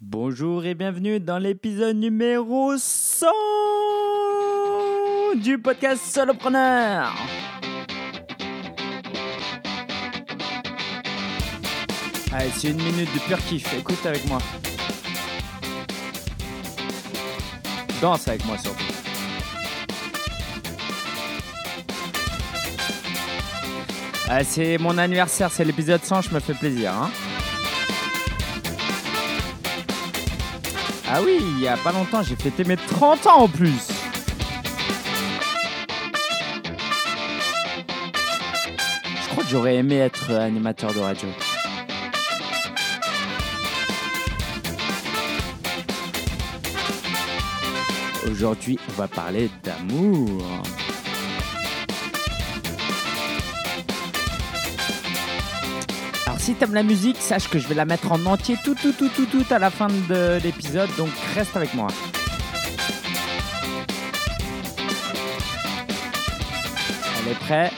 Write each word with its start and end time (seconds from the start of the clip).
Bonjour 0.00 0.64
et 0.64 0.76
bienvenue 0.76 1.18
dans 1.18 1.38
l'épisode 1.38 1.96
numéro 1.96 2.76
100 2.78 3.26
du 5.42 5.58
podcast 5.58 6.00
Solopreneur. 6.04 7.12
Allez, 12.32 12.50
c'est 12.54 12.68
une 12.68 12.76
minute 12.76 13.12
de 13.12 13.18
pur 13.26 13.38
kiff. 13.38 13.74
Écoute 13.76 14.06
avec 14.06 14.24
moi. 14.28 14.38
Danse 18.00 18.28
avec 18.28 18.44
moi 18.46 18.56
surtout. 18.56 18.84
Ah, 24.28 24.44
c'est 24.44 24.78
mon 24.78 24.96
anniversaire, 24.96 25.50
c'est 25.50 25.64
l'épisode 25.64 26.04
100, 26.04 26.22
je 26.22 26.34
me 26.34 26.38
fais 26.38 26.54
plaisir. 26.54 26.92
Hein 26.92 27.10
ah 31.10 31.20
oui, 31.24 31.38
il 31.40 31.60
y 31.60 31.68
a 31.68 31.76
pas 31.76 31.92
longtemps, 31.92 32.22
j'ai 32.22 32.36
fêté 32.36 32.64
mes 32.64 32.76
30 32.76 33.26
ans 33.26 33.42
en 33.42 33.48
plus. 33.48 33.88
Je 39.22 39.28
crois 39.30 39.42
que 39.42 39.48
j'aurais 39.50 39.76
aimé 39.76 39.96
être 39.96 40.30
animateur 40.32 40.92
de 40.92 41.00
radio. 41.00 41.28
Aujourd'hui, 48.30 48.78
on 48.88 48.92
va 48.92 49.08
parler 49.08 49.50
d'amour. 49.64 50.42
Si 56.48 56.54
t'aimes 56.54 56.72
la 56.72 56.82
musique, 56.82 57.18
sache 57.18 57.46
que 57.46 57.58
je 57.58 57.68
vais 57.68 57.74
la 57.74 57.84
mettre 57.84 58.10
en 58.10 58.24
entier 58.24 58.56
tout 58.64 58.74
tout 58.74 58.92
tout 58.94 59.10
tout 59.10 59.26
tout 59.26 59.44
à 59.50 59.58
la 59.58 59.68
fin 59.68 59.88
de 59.88 60.38
l'épisode, 60.42 60.88
donc 60.96 61.10
reste 61.34 61.54
avec 61.58 61.74
moi. 61.74 61.88
Elle 67.20 67.32
est 67.32 67.38
prêt 67.38 67.70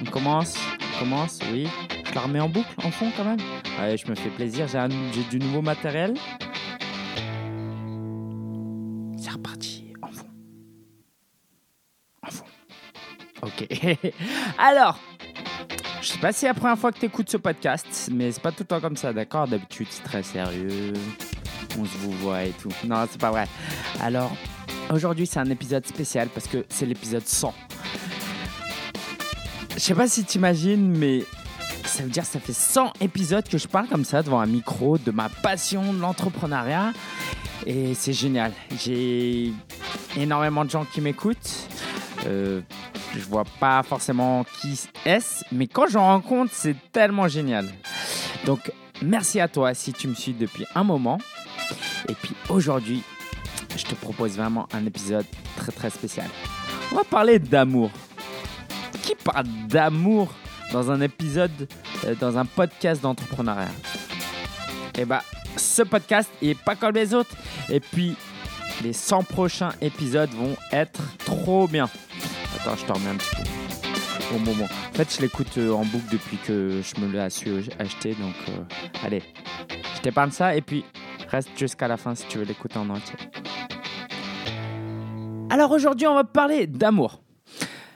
On 0.00 0.04
commence 0.10 0.56
On 0.96 1.00
commence 1.00 1.38
Oui. 1.52 1.68
Je 2.08 2.14
la 2.14 2.22
remets 2.22 2.40
en 2.40 2.48
boucle, 2.48 2.74
en 2.82 2.90
fond 2.90 3.10
quand 3.16 3.24
même 3.24 3.40
Allez, 3.78 3.98
je 3.98 4.08
me 4.08 4.14
fais 4.14 4.30
plaisir, 4.30 4.68
j'ai 4.68 4.78
un- 4.78 4.88
j'ai 5.12 5.24
du 5.24 5.38
nouveau 5.38 5.60
matériel. 5.60 6.14
C'est 9.18 9.30
reparti, 9.32 9.92
en 10.00 10.08
fond. 10.12 10.26
En 12.22 12.30
fond. 12.30 12.44
Ok. 13.42 13.66
Alors, 14.58 14.98
je 16.04 16.10
sais 16.10 16.18
pas 16.18 16.32
si 16.32 16.40
c'est 16.40 16.48
la 16.48 16.54
première 16.54 16.78
fois 16.78 16.92
que 16.92 16.98
tu 16.98 17.06
écoutes 17.06 17.30
ce 17.30 17.38
podcast, 17.38 18.10
mais 18.12 18.30
c'est 18.30 18.42
pas 18.42 18.50
tout 18.52 18.60
le 18.60 18.66
temps 18.66 18.80
comme 18.80 18.96
ça, 18.96 19.14
d'accord? 19.14 19.48
D'habitude, 19.48 19.86
c'est 19.88 20.02
très 20.02 20.22
sérieux. 20.22 20.92
On 21.78 21.84
se 21.86 21.96
vous 21.96 22.12
voit 22.12 22.44
et 22.44 22.50
tout. 22.50 22.68
Non, 22.86 23.06
c'est 23.10 23.20
pas 23.20 23.30
vrai. 23.30 23.46
Alors, 24.02 24.30
aujourd'hui, 24.92 25.26
c'est 25.26 25.40
un 25.40 25.48
épisode 25.48 25.86
spécial 25.86 26.28
parce 26.28 26.46
que 26.46 26.66
c'est 26.68 26.84
l'épisode 26.84 27.26
100. 27.26 27.54
Je 29.72 29.78
sais 29.78 29.94
pas 29.94 30.06
si 30.06 30.24
tu 30.24 30.36
imagines, 30.36 30.94
mais 30.94 31.24
ça 31.86 32.02
veut 32.02 32.10
dire 32.10 32.24
que 32.24 32.28
ça 32.28 32.38
fait 32.38 32.52
100 32.52 32.92
épisodes 33.00 33.48
que 33.48 33.56
je 33.56 33.66
parle 33.66 33.88
comme 33.88 34.04
ça 34.04 34.22
devant 34.22 34.40
un 34.40 34.46
micro 34.46 34.98
de 34.98 35.10
ma 35.10 35.30
passion 35.30 35.94
de 35.94 36.00
l'entrepreneuriat. 36.00 36.92
Et 37.64 37.94
c'est 37.94 38.12
génial. 38.12 38.52
J'ai 38.78 39.54
énormément 40.18 40.66
de 40.66 40.70
gens 40.70 40.84
qui 40.84 41.00
m'écoutent. 41.00 41.66
Euh, 42.26 42.60
je 43.14 43.24
vois 43.24 43.44
pas 43.60 43.82
forcément 43.82 44.44
qui 44.60 44.80
est-ce, 45.04 45.44
mais 45.52 45.66
quand 45.66 45.86
j'en 45.88 46.06
rencontre, 46.06 46.52
c'est 46.54 46.76
tellement 46.92 47.28
génial. 47.28 47.68
Donc, 48.44 48.72
merci 49.02 49.40
à 49.40 49.48
toi 49.48 49.74
si 49.74 49.92
tu 49.92 50.08
me 50.08 50.14
suis 50.14 50.32
depuis 50.32 50.64
un 50.74 50.84
moment. 50.84 51.18
Et 52.08 52.14
puis 52.14 52.34
aujourd'hui, 52.48 53.02
je 53.76 53.84
te 53.84 53.94
propose 53.94 54.36
vraiment 54.36 54.68
un 54.72 54.84
épisode 54.86 55.26
très 55.56 55.72
très 55.72 55.90
spécial. 55.90 56.28
On 56.92 56.96
va 56.96 57.04
parler 57.04 57.38
d'amour. 57.38 57.90
Qui 59.02 59.14
parle 59.14 59.46
d'amour 59.68 60.32
dans 60.72 60.90
un 60.90 61.00
épisode, 61.00 61.68
euh, 62.04 62.14
dans 62.20 62.38
un 62.38 62.44
podcast 62.44 63.02
d'entrepreneuriat? 63.02 63.68
Eh 64.96 65.04
bah, 65.04 65.22
ce 65.56 65.82
podcast, 65.82 66.30
il 66.40 66.50
est 66.50 66.62
pas 66.62 66.76
comme 66.76 66.94
les 66.94 67.14
autres. 67.14 67.34
Et 67.68 67.80
puis, 67.80 68.16
les 68.82 68.92
100 68.92 69.24
prochains 69.24 69.72
épisodes 69.80 70.30
vont 70.30 70.56
être 70.72 71.00
trop 71.24 71.68
bien. 71.68 71.88
Je 72.66 72.84
te 72.86 72.92
remets 72.92 73.10
un 73.10 73.16
petit 73.16 73.36
peu 73.36 74.34
au 74.34 74.38
moment. 74.38 74.64
En 74.64 74.94
fait, 74.94 75.14
je 75.14 75.20
l'écoute 75.20 75.58
euh, 75.58 75.72
en 75.72 75.84
boucle 75.84 76.10
depuis 76.10 76.38
que 76.38 76.80
je 76.82 77.00
me 77.00 77.12
l'ai 77.12 77.28
su 77.28 77.50
acheter. 77.78 78.14
Donc, 78.14 78.34
euh, 78.48 79.04
allez, 79.04 79.22
je 79.96 80.00
t'épargne 80.00 80.30
ça 80.30 80.56
et 80.56 80.62
puis 80.62 80.82
reste 81.28 81.50
jusqu'à 81.58 81.88
la 81.88 81.98
fin 81.98 82.14
si 82.14 82.26
tu 82.26 82.38
veux 82.38 82.44
l'écouter 82.44 82.78
en 82.78 82.88
entier. 82.88 83.16
Alors 85.50 85.70
aujourd'hui, 85.72 86.06
on 86.06 86.14
va 86.14 86.24
parler 86.24 86.66
d'amour. 86.66 87.22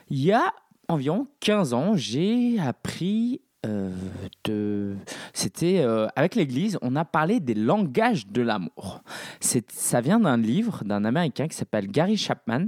Il 0.09 0.23
y 0.23 0.31
a 0.31 0.53
environ 0.87 1.27
15 1.39 1.73
ans, 1.73 1.95
j'ai 1.95 2.59
appris 2.59 3.41
euh, 3.65 3.91
de... 4.43 4.95
C'était 5.33 5.83
avec 6.15 6.35
l'Église, 6.35 6.77
on 6.83 6.95
a 6.95 7.05
parlé 7.05 7.39
des 7.39 7.55
langages 7.55 8.27
de 8.27 8.43
l'amour. 8.43 9.01
Ça 9.41 9.99
vient 9.99 10.19
d'un 10.19 10.37
livre 10.37 10.83
d'un 10.85 11.05
Américain 11.05 11.47
qui 11.47 11.57
s'appelle 11.57 11.87
Gary 11.87 12.17
Chapman 12.17 12.67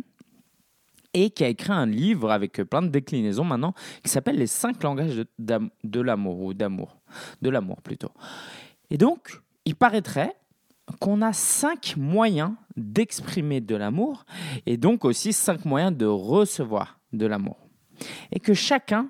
et 1.13 1.29
qui 1.29 1.43
a 1.43 1.47
écrit 1.47 1.71
un 1.71 1.85
livre 1.85 2.31
avec 2.31 2.59
euh, 2.59 2.65
plein 2.65 2.81
de 2.81 2.87
déclinaisons 2.87 3.43
maintenant 3.43 3.73
qui 4.03 4.09
s'appelle 4.09 4.37
Les 4.37 4.47
cinq 4.47 4.81
langages 4.83 5.23
de, 5.39 6.01
l'amour 6.01 6.41
ou 6.41 6.53
d'amour. 6.53 6.97
De 7.41 7.49
l'amour 7.49 7.81
plutôt. 7.81 8.11
Et 8.89 8.97
donc, 8.97 9.41
il 9.65 9.75
paraîtrait 9.75 10.35
qu'on 10.99 11.21
a 11.21 11.33
cinq 11.33 11.95
moyens 11.97 12.51
d'exprimer 12.75 13.61
de 13.61 13.75
l'amour 13.75 14.25
et 14.65 14.77
donc 14.77 15.05
aussi 15.05 15.33
cinq 15.33 15.65
moyens 15.65 15.95
de 15.95 16.05
recevoir 16.05 16.99
de 17.13 17.25
l'amour. 17.25 17.57
Et 18.31 18.39
que 18.39 18.53
chacun 18.53 19.09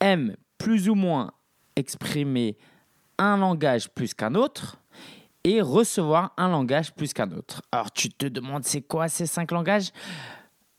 aime 0.00 0.36
plus 0.58 0.88
ou 0.88 0.94
moins 0.94 1.32
exprimer 1.76 2.56
un 3.18 3.36
langage 3.36 3.90
plus 3.90 4.14
qu'un 4.14 4.34
autre 4.34 4.78
et 5.44 5.60
recevoir 5.60 6.32
un 6.36 6.48
langage 6.48 6.92
plus 6.92 7.12
qu'un 7.12 7.30
autre. 7.30 7.62
Alors 7.70 7.92
tu 7.92 8.08
te 8.08 8.26
demandes 8.26 8.64
c'est 8.64 8.82
quoi 8.82 9.08
ces 9.08 9.26
cinq 9.26 9.52
langages? 9.52 9.90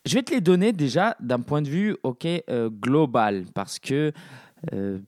Je 0.08 0.14
vais 0.14 0.22
te 0.22 0.32
les 0.32 0.40
donner 0.40 0.72
déjà 0.72 1.14
d'un 1.20 1.40
point 1.40 1.60
de 1.60 1.68
vue 1.68 1.94
ok 2.02 2.26
euh, 2.26 2.70
global 2.70 3.44
parce 3.54 3.78
que 3.78 4.12
euh, 4.72 5.00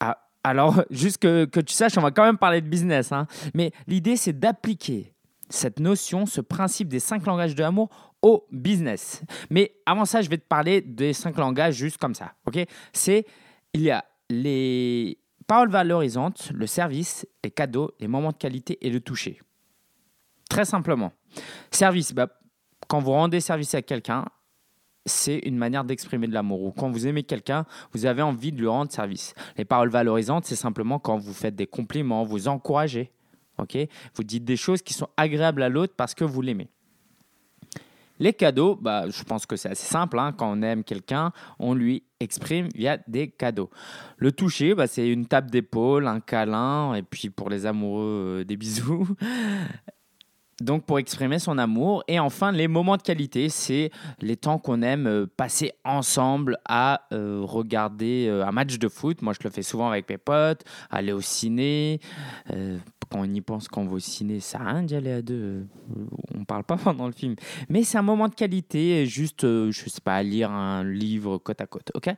ah, 0.00 0.18
alors 0.42 0.82
juste 0.90 1.18
que, 1.18 1.44
que 1.44 1.60
tu 1.60 1.74
saches 1.74 1.98
on 1.98 2.00
va 2.00 2.10
quand 2.10 2.24
même 2.24 2.38
parler 2.38 2.62
de 2.62 2.66
business 2.66 3.12
hein, 3.12 3.26
mais 3.52 3.70
l'idée 3.86 4.16
c'est 4.16 4.32
d'appliquer 4.32 5.12
cette 5.50 5.78
notion, 5.78 6.24
ce 6.24 6.40
principe 6.40 6.88
des 6.88 7.00
cinq 7.00 7.26
langages 7.26 7.54
de 7.54 7.60
l'amour 7.60 7.90
au 8.22 8.46
business. 8.50 9.22
Mais 9.50 9.76
avant 9.86 10.04
ça, 10.04 10.22
je 10.22 10.28
vais 10.28 10.38
te 10.38 10.46
parler 10.46 10.80
des 10.80 11.12
cinq 11.12 11.36
langages 11.36 11.74
juste 11.74 11.98
comme 11.98 12.14
ça. 12.14 12.32
Ok? 12.46 12.58
C'est 12.92 13.26
il 13.72 13.82
y 13.82 13.90
a 13.90 14.04
les 14.28 15.18
paroles 15.46 15.70
valorisantes, 15.70 16.50
le 16.52 16.66
service, 16.66 17.26
les 17.44 17.50
cadeaux, 17.50 17.92
les 18.00 18.08
moments 18.08 18.32
de 18.32 18.36
qualité 18.36 18.84
et 18.84 18.90
le 18.90 19.00
toucher. 19.00 19.40
Très 20.48 20.64
simplement. 20.64 21.12
Service, 21.70 22.12
bah, 22.12 22.28
quand 22.88 23.00
vous 23.00 23.12
rendez 23.12 23.40
service 23.40 23.74
à 23.74 23.82
quelqu'un, 23.82 24.24
c'est 25.06 25.38
une 25.38 25.56
manière 25.56 25.84
d'exprimer 25.84 26.26
de 26.26 26.34
l'amour. 26.34 26.62
Ou 26.62 26.72
quand 26.72 26.90
vous 26.90 27.06
aimez 27.06 27.22
quelqu'un, 27.22 27.64
vous 27.92 28.06
avez 28.06 28.22
envie 28.22 28.52
de 28.52 28.58
lui 28.58 28.66
rendre 28.66 28.92
service. 28.92 29.34
Les 29.56 29.64
paroles 29.64 29.88
valorisantes, 29.88 30.44
c'est 30.44 30.56
simplement 30.56 30.98
quand 30.98 31.16
vous 31.16 31.32
faites 31.32 31.56
des 31.56 31.66
compliments, 31.66 32.24
vous 32.24 32.48
encouragez. 32.48 33.10
ok? 33.58 33.78
Vous 34.14 34.24
dites 34.24 34.44
des 34.44 34.56
choses 34.56 34.82
qui 34.82 34.92
sont 34.94 35.08
agréables 35.16 35.62
à 35.62 35.68
l'autre 35.68 35.94
parce 35.96 36.14
que 36.14 36.24
vous 36.24 36.42
l'aimez. 36.42 36.68
Les 38.18 38.32
cadeaux, 38.32 38.76
bah, 38.76 39.10
je 39.10 39.22
pense 39.24 39.44
que 39.44 39.56
c'est 39.56 39.68
assez 39.70 39.86
simple. 39.86 40.18
hein. 40.18 40.32
Quand 40.32 40.50
on 40.50 40.62
aime 40.62 40.84
quelqu'un, 40.84 41.32
on 41.58 41.74
lui 41.74 42.02
exprime 42.18 42.68
via 42.74 42.98
des 43.06 43.28
cadeaux. 43.28 43.68
Le 44.16 44.32
toucher, 44.32 44.74
bah, 44.74 44.86
c'est 44.86 45.06
une 45.06 45.26
tape 45.26 45.50
d'épaule, 45.50 46.06
un 46.06 46.20
câlin, 46.20 46.94
et 46.94 47.02
puis 47.02 47.28
pour 47.28 47.50
les 47.50 47.66
amoureux, 47.66 48.40
euh, 48.40 48.44
des 48.44 48.56
bisous. 48.56 49.06
Donc 50.60 50.84
pour 50.84 50.98
exprimer 50.98 51.38
son 51.38 51.58
amour. 51.58 52.02
Et 52.08 52.18
enfin, 52.18 52.52
les 52.52 52.68
moments 52.68 52.96
de 52.96 53.02
qualité, 53.02 53.48
c'est 53.48 53.90
les 54.20 54.36
temps 54.36 54.58
qu'on 54.58 54.82
aime 54.82 55.06
euh, 55.06 55.26
passer 55.26 55.72
ensemble 55.84 56.58
à 56.64 57.02
euh, 57.12 57.40
regarder 57.42 58.26
euh, 58.28 58.46
un 58.46 58.52
match 58.52 58.78
de 58.78 58.88
foot. 58.88 59.20
Moi, 59.22 59.34
je 59.34 59.44
le 59.44 59.50
fais 59.50 59.62
souvent 59.62 59.88
avec 59.88 60.08
mes 60.08 60.18
potes, 60.18 60.64
aller 60.90 61.12
au 61.12 61.20
ciné. 61.20 62.00
Quand 63.10 63.20
on 63.20 63.24
y 63.24 63.40
pense, 63.40 63.68
quand 63.68 63.82
on 63.82 63.86
va 63.86 63.94
au 63.94 63.98
ciné, 63.98 64.40
ça 64.40 64.58
à 64.58 64.72
rien 64.72 64.82
d'y 64.82 64.94
aller 64.94 65.12
à 65.12 65.22
deux. 65.22 65.66
On 66.34 66.44
parle 66.44 66.64
pas 66.64 66.76
pendant 66.84 67.06
le 67.06 67.12
film. 67.12 67.36
Mais 67.68 67.84
c'est 67.84 67.98
un 67.98 68.02
moment 68.02 68.28
de 68.28 68.34
qualité, 68.34 69.06
juste, 69.06 69.44
euh, 69.44 69.70
je 69.70 69.88
sais 69.88 70.00
pas, 70.02 70.22
lire 70.22 70.50
un 70.50 70.84
livre 70.84 71.38
côte 71.38 71.60
à 71.60 71.66
côte. 71.66 71.90
ok? 71.94 72.10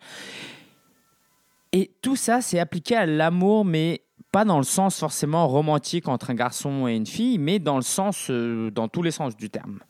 Et 1.72 1.90
tout 2.00 2.16
ça, 2.16 2.40
c'est 2.40 2.58
appliqué 2.58 2.96
à 2.96 3.04
l'amour, 3.04 3.66
mais 3.66 4.00
pas 4.30 4.44
dans 4.44 4.58
le 4.58 4.64
sens 4.64 4.98
forcément 4.98 5.48
romantique 5.48 6.08
entre 6.08 6.30
un 6.30 6.34
garçon 6.34 6.86
et 6.86 6.94
une 6.94 7.06
fille, 7.06 7.38
mais 7.38 7.58
dans 7.58 7.76
le 7.76 7.82
sens, 7.82 8.30
euh, 8.30 8.70
dans 8.70 8.88
tous 8.88 9.02
les 9.02 9.10
sens 9.10 9.36
du 9.36 9.50
terme. 9.50 9.80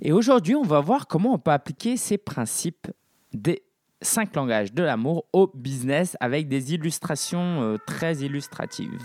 Et 0.00 0.12
aujourd'hui, 0.12 0.54
on 0.54 0.62
va 0.62 0.80
voir 0.80 1.06
comment 1.06 1.34
on 1.34 1.38
peut 1.38 1.50
appliquer 1.50 1.96
ces 1.96 2.18
principes 2.18 2.88
des 3.32 3.62
cinq 4.00 4.34
langages 4.34 4.72
de 4.72 4.82
l'amour 4.82 5.26
au 5.32 5.50
business 5.54 6.16
avec 6.20 6.48
des 6.48 6.74
illustrations 6.74 7.62
euh, 7.62 7.76
très 7.86 8.16
illustratives. 8.16 9.02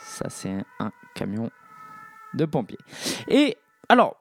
Ça, 0.00 0.26
c'est 0.28 0.56
un 0.78 0.92
camion 1.14 1.50
de 2.34 2.44
pompier. 2.44 2.78
Et 3.28 3.56
alors, 3.88 4.16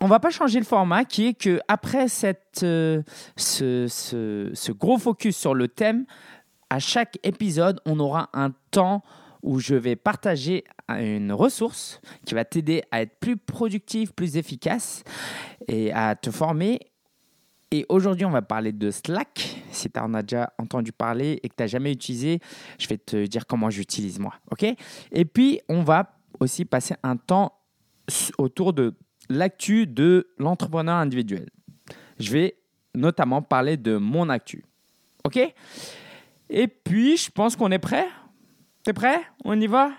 on 0.00 0.06
va 0.06 0.20
pas 0.20 0.30
changer 0.30 0.58
le 0.58 0.64
format 0.64 1.04
qui 1.04 1.26
est 1.28 1.34
que 1.34 1.60
après 1.68 2.08
cette, 2.08 2.62
euh, 2.62 3.02
ce, 3.36 3.86
ce, 3.88 4.72
gros 4.72 4.98
focus 4.98 5.36
sur 5.36 5.54
le 5.54 5.68
thème, 5.68 6.06
à 6.70 6.78
chaque 6.78 7.18
épisode, 7.22 7.80
on 7.86 7.98
aura 7.98 8.30
un 8.32 8.52
temps 8.70 9.02
où 9.42 9.58
je 9.58 9.74
vais 9.74 9.96
partager 9.96 10.64
une 10.88 11.32
ressource 11.32 12.00
qui 12.26 12.34
va 12.34 12.44
t'aider 12.44 12.82
à 12.90 13.02
être 13.02 13.18
plus 13.18 13.36
productif, 13.36 14.12
plus 14.12 14.36
efficace 14.36 15.02
et 15.68 15.92
à 15.92 16.14
te 16.16 16.30
former. 16.30 16.80
Et 17.70 17.86
aujourd'hui, 17.88 18.24
on 18.24 18.30
va 18.30 18.42
parler 18.42 18.72
de 18.72 18.90
Slack. 18.90 19.62
Si 19.70 19.88
tu 19.88 20.00
en 20.00 20.12
as 20.14 20.22
déjà 20.22 20.52
entendu 20.58 20.90
parler 20.90 21.38
et 21.42 21.48
que 21.48 21.54
tu 21.54 21.62
n'as 21.62 21.68
jamais 21.68 21.92
utilisé, 21.92 22.40
je 22.78 22.88
vais 22.88 22.98
te 22.98 23.26
dire 23.26 23.46
comment 23.46 23.70
j'utilise 23.70 24.18
moi. 24.18 24.34
OK? 24.50 24.64
Et 25.12 25.24
puis, 25.24 25.60
on 25.68 25.82
va 25.82 26.18
aussi 26.40 26.64
passer 26.64 26.94
un 27.04 27.16
temps 27.16 27.52
autour 28.38 28.72
de 28.72 28.94
l'actu 29.28 29.86
de 29.86 30.28
l'entrepreneur 30.38 30.96
individuel. 30.96 31.48
Je 32.18 32.32
vais 32.32 32.56
notamment 32.94 33.40
parler 33.40 33.76
de 33.76 33.96
mon 33.96 34.28
actu. 34.28 34.64
OK? 35.24 35.38
Et 36.48 36.66
puis, 36.66 37.16
je 37.16 37.30
pense 37.30 37.54
qu'on 37.54 37.70
est 37.70 37.78
prêt? 37.78 38.08
T'es 38.82 38.94
prêt? 38.94 39.20
On 39.44 39.60
y 39.60 39.66
va? 39.66 39.92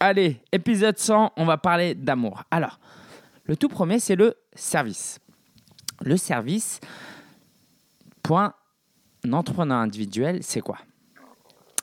Allez, 0.00 0.40
épisode 0.50 0.98
100, 0.98 1.34
on 1.36 1.44
va 1.44 1.56
parler 1.56 1.94
d'amour. 1.94 2.42
Alors, 2.50 2.80
le 3.44 3.56
tout 3.56 3.68
premier, 3.68 4.00
c'est 4.00 4.16
le 4.16 4.34
service. 4.54 5.20
Le 6.00 6.16
service, 6.16 6.80
point 8.24 8.54
un 9.24 9.32
entrepreneur 9.32 9.78
individuel, 9.78 10.42
c'est 10.42 10.60
quoi? 10.60 10.78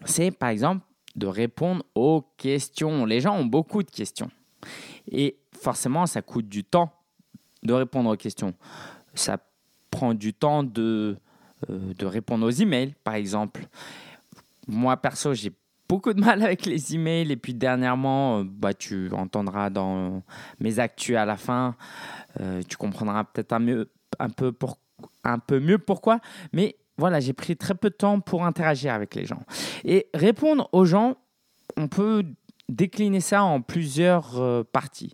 C'est 0.04 0.32
par 0.32 0.50
exemple 0.50 0.86
de 1.16 1.26
répondre 1.26 1.86
aux 1.96 2.26
questions. 2.36 3.06
Les 3.06 3.22
gens 3.22 3.38
ont 3.38 3.46
beaucoup 3.46 3.82
de 3.82 3.90
questions. 3.90 4.30
Et 5.10 5.38
forcément, 5.58 6.06
ça 6.06 6.22
coûte 6.22 6.50
du 6.50 6.66
temps 6.66 6.92
de 7.64 7.72
répondre 7.72 8.10
aux 8.10 8.18
questions. 8.18 8.54
Ça 9.14 9.38
prend 9.90 10.14
du 10.14 10.34
temps 10.34 10.64
de, 10.64 11.18
euh, 11.70 11.94
de 11.94 12.06
répondre 12.06 12.46
aux 12.46 12.52
emails, 12.52 12.94
par 13.06 13.14
exemple. 13.14 13.68
Moi, 14.68 14.98
perso, 14.98 15.34
j'ai 15.34 15.54
beaucoup 15.88 16.14
de 16.14 16.20
mal 16.20 16.42
avec 16.44 16.66
les 16.66 16.96
emails. 16.96 17.32
Et 17.32 17.38
puis, 17.38 17.54
dernièrement, 17.54 18.40
euh, 18.40 18.44
bah, 18.46 18.74
tu 18.74 19.10
entendras 19.14 19.70
dans 19.70 20.24
mes 20.60 20.80
actus 20.80 21.16
à 21.16 21.26
la 21.26 21.38
fin. 21.38 21.76
Euh, 22.40 22.62
tu 22.68 22.78
comprendras 22.78 23.24
peut-être 23.24 23.54
un, 23.54 24.30
peu 24.30 24.54
un 25.24 25.40
peu 25.40 25.60
mieux 25.60 25.78
pourquoi. 25.78 26.20
Mais 26.54 26.76
voilà, 26.98 27.20
j'ai 27.20 27.34
pris 27.34 27.58
très 27.58 27.76
peu 27.76 27.90
de 27.90 27.96
temps 27.96 28.20
pour 28.20 28.46
interagir 28.46 28.94
avec 28.94 29.16
les 29.16 29.26
gens. 29.26 29.42
Et 29.84 30.08
répondre 30.14 30.70
aux 30.72 30.86
gens, 30.86 31.16
on 31.78 31.88
peut 31.88 32.24
décliner 32.70 33.20
ça 33.20 33.44
en 33.44 33.62
plusieurs 33.62 34.40
euh, 34.40 34.64
parties. 34.64 35.14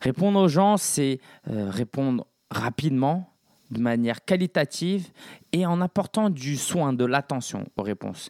Répondre 0.00 0.38
aux 0.38 0.48
gens, 0.48 0.76
c'est 0.76 1.20
répondre 1.46 2.26
rapidement, 2.50 3.32
de 3.72 3.80
manière 3.80 4.24
qualitative 4.24 5.08
et 5.52 5.66
en 5.66 5.80
apportant 5.80 6.30
du 6.30 6.56
soin, 6.56 6.92
de 6.92 7.04
l'attention 7.04 7.66
aux 7.76 7.82
réponses. 7.82 8.28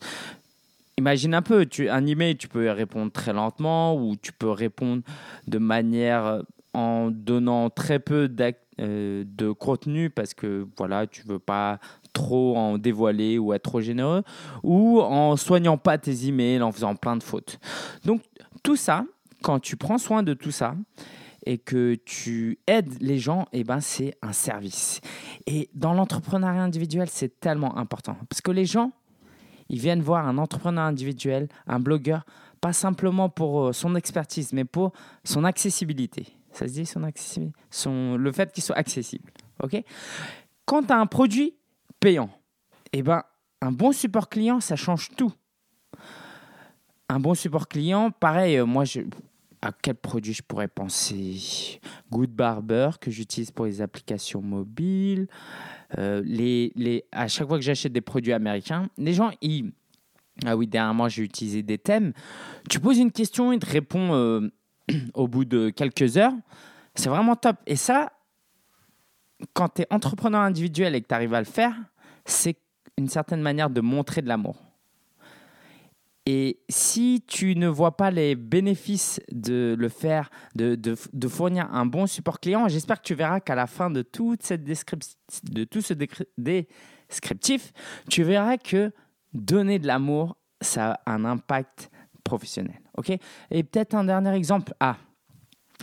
Imagine 0.99 1.35
un 1.35 1.43
peu, 1.43 1.67
tu, 1.67 1.89
un 1.89 2.07
email, 2.07 2.37
tu 2.37 2.49
peux 2.49 2.71
répondre 2.71 3.11
très 3.11 3.33
lentement 3.33 3.97
ou 3.97 4.17
tu 4.17 4.33
peux 4.33 4.51
répondre 4.51 5.03
de 5.47 5.59
manière 5.59 6.27
euh, 6.27 6.43
en 6.75 7.11
donnant 7.11 7.71
très 7.71 7.99
peu 7.99 8.29
de 8.29 9.53
contenu 9.53 10.11
parce 10.11 10.33
que 10.35 10.67
voilà, 10.77 11.07
tu 11.07 11.23
veux 11.27 11.39
pas 11.39 11.79
trop 12.13 12.57
en 12.57 12.79
dévoiler 12.79 13.39
ou 13.39 13.53
être 13.53 13.63
trop 13.63 13.81
généreux 13.81 14.23
ou 14.63 15.01
en 15.01 15.37
soignant 15.37 15.77
pas 15.77 15.99
tes 15.99 16.27
emails, 16.27 16.63
en 16.63 16.73
faisant 16.73 16.95
plein 16.95 17.17
de 17.17 17.23
fautes. 17.23 17.59
Donc 18.05 18.23
tout 18.63 18.77
ça, 18.77 19.05
quand 19.43 19.59
tu 19.59 19.77
prends 19.77 19.99
soin 19.99 20.23
de 20.23 20.35
tout 20.35 20.51
ça 20.51 20.75
et 21.45 21.59
que 21.59 21.97
tu 22.05 22.59
aides 22.67 22.95
les 23.01 23.19
gens, 23.19 23.47
eh 23.53 23.65
ben, 23.65 23.81
c'est 23.81 24.17
un 24.23 24.33
service. 24.33 25.01
Et 25.47 25.69
dans 25.75 25.93
l'entrepreneuriat 25.93 26.63
individuel, 26.63 27.09
c'est 27.11 27.41
tellement 27.41 27.77
important. 27.77 28.17
Parce 28.29 28.41
que 28.41 28.53
les 28.53 28.65
gens, 28.65 28.93
ils 29.73 29.81
viennent 29.81 30.03
voir 30.03 30.29
un 30.29 30.39
entrepreneur 30.39 30.85
individuel, 30.85 31.49
un 31.67 31.81
blogueur, 31.81 32.25
pas 32.61 32.73
simplement 32.73 33.29
pour 33.29 33.65
euh, 33.67 33.73
son 33.73 33.97
expertise, 33.97 34.53
mais 34.53 34.65
pour 34.65 34.93
son 35.25 35.43
accessibilité. 35.43 36.29
Ça 36.53 36.69
se 36.69 36.75
dit 36.75 36.87
son 36.87 37.03
accessibilité? 37.03 37.59
Son, 37.71 38.17
Le 38.17 38.31
fait 38.31 38.53
qu'il 38.53 38.63
soit 38.63 38.77
accessible. 38.77 39.33
ok? 39.61 39.83
Quand 40.65 40.85
tu 40.85 40.93
as 40.93 40.99
un 40.99 41.07
produit 41.07 41.57
payant, 41.99 42.31
eh 42.93 43.03
ben, 43.03 43.25
un 43.61 43.73
bon 43.73 43.91
support 43.91 44.29
client, 44.29 44.61
ça 44.61 44.77
change 44.77 45.09
tout 45.17 45.33
un 47.13 47.21
bon 47.21 47.35
support 47.35 47.69
client, 47.69 48.11
pareil, 48.11 48.57
euh, 48.57 48.65
moi, 48.65 48.85
à 49.61 49.71
quel 49.71 49.95
produit 49.95 50.33
je 50.33 50.43
pourrais 50.43 50.69
penser? 50.69 51.81
Good 52.11 52.31
Barber 52.31 52.91
que 53.01 53.11
j'utilise 53.11 53.51
pour 53.51 53.67
les 53.67 53.83
applications 53.83 54.41
mobiles. 54.41 55.29
Euh, 55.99 56.23
les, 56.25 56.73
les, 56.75 57.05
à 57.13 57.29
chaque 57.29 57.49
fois 57.49 57.59
que 57.59 57.65
j'achète 57.65 57.93
des 57.93 58.01
produits 58.01 58.33
américains, 58.33 58.89
les 58.99 59.15
gens, 59.15 59.31
ils. 59.41 59.73
Ah 60.47 60.57
oui, 60.57 60.67
dernièrement, 60.67 61.09
j'ai 61.09 61.23
utilisé 61.23 61.63
des 61.63 61.79
thèmes. 61.79 62.13
Tu 62.71 62.81
poses 62.81 62.99
une 62.99 63.13
question, 63.13 63.53
il 63.53 63.59
te 63.59 63.71
répond 63.71 64.15
euh, 64.15 64.51
au 65.15 65.29
bout 65.29 65.45
de 65.45 65.71
quelques 65.71 66.17
heures. 66.17 66.33
C'est 66.95 67.11
vraiment 67.11 67.37
top. 67.37 67.57
Et 67.67 67.77
ça, 67.77 68.13
quand 69.53 69.69
tu 69.75 69.83
es 69.83 69.87
entrepreneur 69.91 70.41
individuel 70.41 70.95
et 70.95 71.03
que 71.03 71.09
tu 71.09 71.15
arrives 71.15 71.35
à 71.35 71.41
le 71.41 71.47
faire, 71.47 71.75
c'est 72.25 72.57
une 72.97 73.09
certaine 73.09 73.43
manière 73.43 73.71
de 73.71 73.81
montrer 73.81 74.23
de 74.23 74.29
l'amour. 74.29 74.57
Et 76.25 76.61
si 76.69 77.25
tu 77.27 77.57
ne 77.57 77.67
vois 77.67 77.97
pas 77.97 78.13
les 78.13 78.37
bénéfices 78.37 79.21
de 79.33 79.75
le 79.77 79.89
faire, 79.89 80.31
de, 80.55 80.95
fournir 81.29 81.69
un 81.73 81.85
bon 81.85 82.07
support 82.07 82.39
client, 82.39 82.69
j'espère 82.69 83.03
que 83.03 83.07
tu 83.07 83.15
verras 83.15 83.41
qu'à 83.41 83.57
la 83.57 83.67
fin 83.67 83.91
de, 83.91 84.03
de 84.03 85.65
tout 85.65 85.81
ce 85.81 85.95
descriptif, 85.95 87.73
tu 88.09 88.23
verras 88.23 88.57
que 88.57 88.93
donner 89.35 89.81
de 89.81 89.87
l'amour, 89.89 90.37
ça 90.61 91.01
a 91.05 91.13
un 91.13 91.25
impact 91.25 91.91
professionnel. 92.23 92.81
Et 93.51 93.65
peut-être 93.65 93.95
un 93.95 94.05
dernier 94.05 94.35
exemple. 94.35 94.75
Ah, 94.79 94.97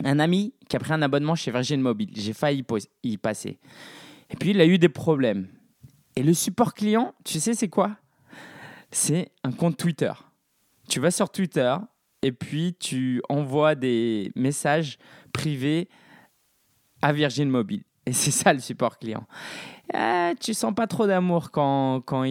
un 0.05 0.19
ami 0.19 0.53
qui 0.69 0.77
a 0.77 0.79
pris 0.79 0.93
un 0.93 1.01
abonnement 1.01 1.35
chez 1.35 1.51
Virgin 1.51 1.81
Mobile. 1.81 2.11
J'ai 2.15 2.33
failli 2.33 2.63
y 3.03 3.17
passer. 3.17 3.59
Et 4.29 4.37
puis, 4.37 4.51
il 4.51 4.61
a 4.61 4.65
eu 4.65 4.77
des 4.77 4.87
problèmes. 4.87 5.49
Et 6.15 6.23
le 6.23 6.33
support 6.33 6.73
client, 6.73 7.13
tu 7.25 7.41
sais, 7.41 7.53
c'est 7.53 7.67
quoi? 7.67 7.97
C'est 8.91 9.31
un 9.43 9.51
compte 9.51 9.75
Twitter 9.77 10.11
tu 10.89 10.99
vas 10.99 11.11
sur 11.11 11.29
Twitter 11.29 11.75
et 12.21 12.31
puis 12.31 12.73
tu 12.73 13.21
envoies 13.29 13.75
des 13.75 14.31
messages 14.35 14.97
privés 15.31 15.87
à 17.01 17.13
Virgin 17.13 17.49
Mobile. 17.49 17.83
Et 18.05 18.13
c'est 18.13 18.31
ça 18.31 18.53
le 18.53 18.59
support 18.59 18.97
client. 18.97 19.25
Eh, 19.93 20.33
tu 20.39 20.53
sens 20.53 20.73
pas 20.73 20.87
trop 20.87 21.07
d'amour 21.07 21.51
quand, 21.51 22.01
quand, 22.01 22.25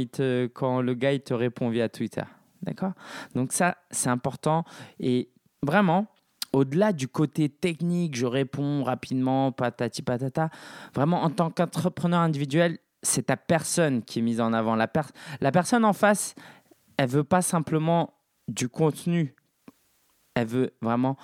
quand 0.54 0.80
le 0.80 0.94
gars 0.94 1.12
il 1.12 1.20
te 1.20 1.34
répond 1.34 1.70
via 1.70 1.88
Twitter. 1.88 2.24
D'accord? 2.62 2.92
Donc 3.34 3.52
ça, 3.52 3.76
c'est 3.90 4.10
important. 4.10 4.64
Et 4.98 5.30
vraiment, 5.62 6.06
au-delà 6.52 6.92
du 6.92 7.08
côté 7.08 7.48
technique, 7.48 8.16
je 8.16 8.26
réponds 8.26 8.82
rapidement, 8.82 9.52
patati 9.52 10.02
patata, 10.02 10.50
vraiment 10.94 11.22
en 11.22 11.30
tant 11.30 11.50
qu'entrepreneur 11.50 12.20
individuel, 12.20 12.78
c'est 13.02 13.26
ta 13.26 13.36
personne 13.36 14.02
qui 14.02 14.18
est 14.18 14.22
mise 14.22 14.40
en 14.40 14.52
avant. 14.52 14.74
La, 14.74 14.90
la 15.40 15.52
personne 15.52 15.84
en 15.84 15.92
face, 15.92 16.34
elle 16.96 17.08
veut 17.08 17.24
pas 17.24 17.42
simplement 17.42 18.17
du 18.48 18.68
contenu. 18.68 19.34
Elle 20.34 20.46
veut 20.46 20.74
vraiment 20.80 21.16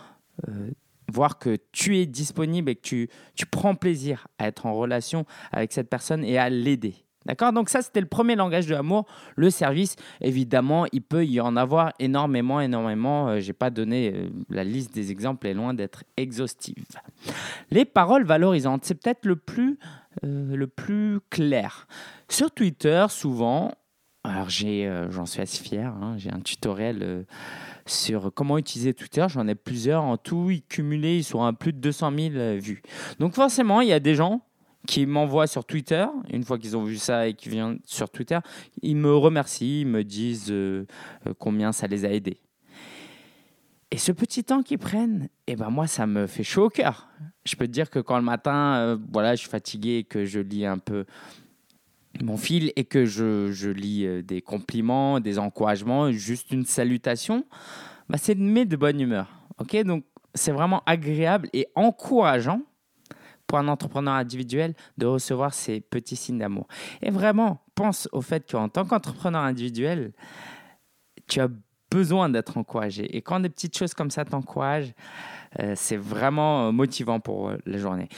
euh, 0.49 0.71
voir 1.12 1.38
que 1.38 1.59
tu 1.73 1.99
es 1.99 2.07
disponible 2.07 2.71
et 2.71 2.76
que 2.76 2.83
tu, 2.83 3.09
tu 3.35 3.47
prends 3.47 3.75
plaisir 3.75 4.28
à 4.38 4.47
être 4.47 4.66
en 4.66 4.75
relation 4.75 5.25
avec 5.52 5.73
cette 5.73 5.88
personne 5.88 6.25
et 6.25 6.38
à 6.38 6.50
l'aider. 6.50 6.95
D'accord? 7.26 7.54
Donc 7.54 7.71
ça, 7.71 7.81
c'était 7.81 8.02
le 8.02 8.07
premier 8.07 8.37
langage 8.37 8.66
de 8.66 8.75
l'amour, 8.75 9.07
le 9.35 9.49
service. 9.49 9.97
Évidemment, 10.21 10.85
il 10.93 11.00
peut 11.00 11.25
y 11.25 11.40
en 11.40 11.57
avoir 11.57 11.95
énormément, 11.99 12.61
énormément. 12.61 13.28
Euh, 13.28 13.40
Je 13.40 13.47
n'ai 13.47 13.52
pas 13.54 13.71
donné 13.71 14.12
euh, 14.14 14.28
la 14.50 14.62
liste 14.62 14.93
des 14.93 15.11
exemples, 15.11 15.47
est 15.47 15.54
loin 15.54 15.73
d'être 15.73 16.04
exhaustive. 16.19 16.85
Les 17.71 17.87
paroles 17.87 18.25
valorisantes, 18.25 18.85
c'est 18.85 18.95
peut-être 18.95 19.25
le 19.25 19.37
plus, 19.37 19.78
le 20.23 20.66
plus 20.66 21.21
clair. 21.31 21.87
Sur 22.28 22.50
Twitter, 22.50 23.07
souvent, 23.09 23.73
alors 24.25 24.49
j'ai, 24.49 24.87
euh, 24.87 25.11
j'en 25.11 25.26
suis 25.26 25.43
assez 25.43 25.62
fier, 25.62 25.93
hein. 26.00 26.14
j'ai 26.16 26.33
un 26.33 26.40
tutoriel 26.40 26.99
euh, 27.02 27.23
sur 27.85 28.33
comment 28.33 28.57
utiliser 28.57 28.95
Twitter, 28.95 29.26
j'en 29.28 29.47
ai 29.47 29.54
plusieurs 29.54 30.02
en 30.02 30.16
tout, 30.16 30.50
ils 30.50 30.62
cumulés, 30.62 31.19
ils 31.19 31.25
sont 31.25 31.45
à 31.45 31.52
plus 31.52 31.75
de 31.75 31.78
200 31.78 32.12
000 32.16 32.35
euh, 32.35 32.59
vues. 32.59 32.83
Donc 33.19 33.35
forcément, 33.35 33.83
il 33.83 33.88
y 33.88 33.93
a 33.93 34.00
des 34.00 34.14
gens 34.14 34.40
qui 34.87 35.04
m'envoient 35.04 35.47
sur 35.47 35.66
Twitter, 35.66 36.07
une 36.33 36.43
fois 36.43 36.59
qu'ils 36.59 36.75
ont 36.75 36.85
vu 36.85 36.97
ça 36.97 37.28
et 37.28 37.35
qu'ils 37.35 37.52
viennent 37.52 37.78
sur 37.85 38.09
Twitter, 38.09 38.38
ils 38.83 38.97
me 38.97 39.14
remercient, 39.14 39.83
ils 39.83 39.87
me 39.87 40.04
disent 40.04 40.52
combien 41.38 41.73
ça 41.73 41.87
les 41.87 42.04
a 42.04 42.12
aidés. 42.12 42.38
Et 43.90 43.97
ce 43.97 44.12
petit 44.12 44.45
temps 44.45 44.62
qu'ils 44.62 44.78
prennent, 44.78 45.28
eh 45.47 45.57
ben 45.57 45.71
moi, 45.71 45.87
ça 45.87 46.07
me 46.07 46.26
fait 46.26 46.43
chaud 46.43 46.66
au 46.66 46.69
cœur. 46.69 47.09
Je 47.47 47.57
peux 47.57 47.66
te 47.66 47.73
dire 47.73 47.88
que 47.88 47.99
quand 47.99 48.19
le 48.19 48.25
matin, 48.25 49.00
voilà, 49.11 49.37
je 49.37 49.40
suis 49.40 49.49
fatigué 49.49 49.99
et 49.99 50.04
que 50.04 50.26
je 50.26 50.40
lis 50.40 50.66
un 50.66 50.76
peu 50.76 51.07
mon 52.23 52.37
fil 52.37 52.73
et 52.76 52.85
que 52.85 53.04
je, 53.04 53.50
je, 53.52 53.71
lis 53.71 54.06
euh, 54.06 54.23
des 54.23 54.42
compliments, 54.42 55.21
des 55.21 55.38
encouragements, 55.38 56.12
juste 56.12 56.50
une 56.52 56.64
salutation, 56.64 57.44
bah 58.09 58.18
c'est 58.18 58.35
de 58.35 58.42
mettre 58.42 58.71
de 58.71 58.76
bonne 58.76 59.00
humeur. 59.00 59.28
Ok, 59.59 59.76
donc 59.85 60.04
c'est 60.35 60.52
vraiment 60.52 60.83
agréable 60.87 61.49
et 61.52 61.68
encourageant 61.75 62.61
pour 63.47 63.59
un 63.59 63.68
entrepreneur 63.68 64.14
individuel 64.14 64.75
de 64.99 65.06
recevoir 65.06 65.54
ces 65.54 65.80
petits 65.80 66.16
signes 66.16 66.38
d'amour. 66.38 66.66
Et 67.02 67.11
vraiment, 67.11 67.62
pense 67.75 68.09
au 68.12 68.21
fait 68.21 68.50
qu'en 68.50 68.68
tant 68.68 68.85
qu'entrepreneur 68.85 69.42
individuel, 69.42 70.12
tu 71.28 71.40
as 71.40 71.49
besoin 71.90 72.28
d'être 72.28 72.56
encouragé. 72.56 73.16
Et 73.16 73.23
quand 73.23 73.40
des 73.40 73.50
petites 73.50 73.76
choses 73.76 73.94
comme 73.94 74.11
ça 74.11 74.25
t'encouragent, 74.25 74.92
euh, 75.61 75.75
c'est 75.76 75.97
vraiment 75.97 76.73
motivant 76.73 77.21
pour 77.21 77.52
la 77.66 77.78
journée. 77.78 78.09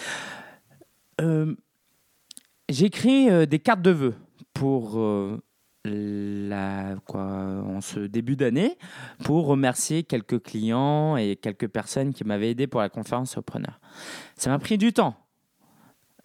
J'écris 2.69 3.47
des 3.47 3.59
cartes 3.59 3.83
de 3.83 3.91
vœux 3.91 4.15
pour 4.53 4.99
la, 5.85 6.97
quoi, 7.07 7.21
en 7.21 7.81
ce 7.81 8.01
début 8.01 8.37
d'année 8.37 8.77
pour 9.25 9.47
remercier 9.47 10.03
quelques 10.03 10.43
clients 10.43 11.17
et 11.17 11.37
quelques 11.37 11.69
personnes 11.69 12.13
qui 12.13 12.25
m'avaient 12.25 12.51
aidé 12.51 12.67
pour 12.67 12.81
la 12.81 12.89
conférence 12.89 13.39
preneur. 13.47 13.81
Ça 14.37 14.51
m'a 14.51 14.59
pris 14.59 14.79
du 14.79 14.93
temps. 14.93 15.15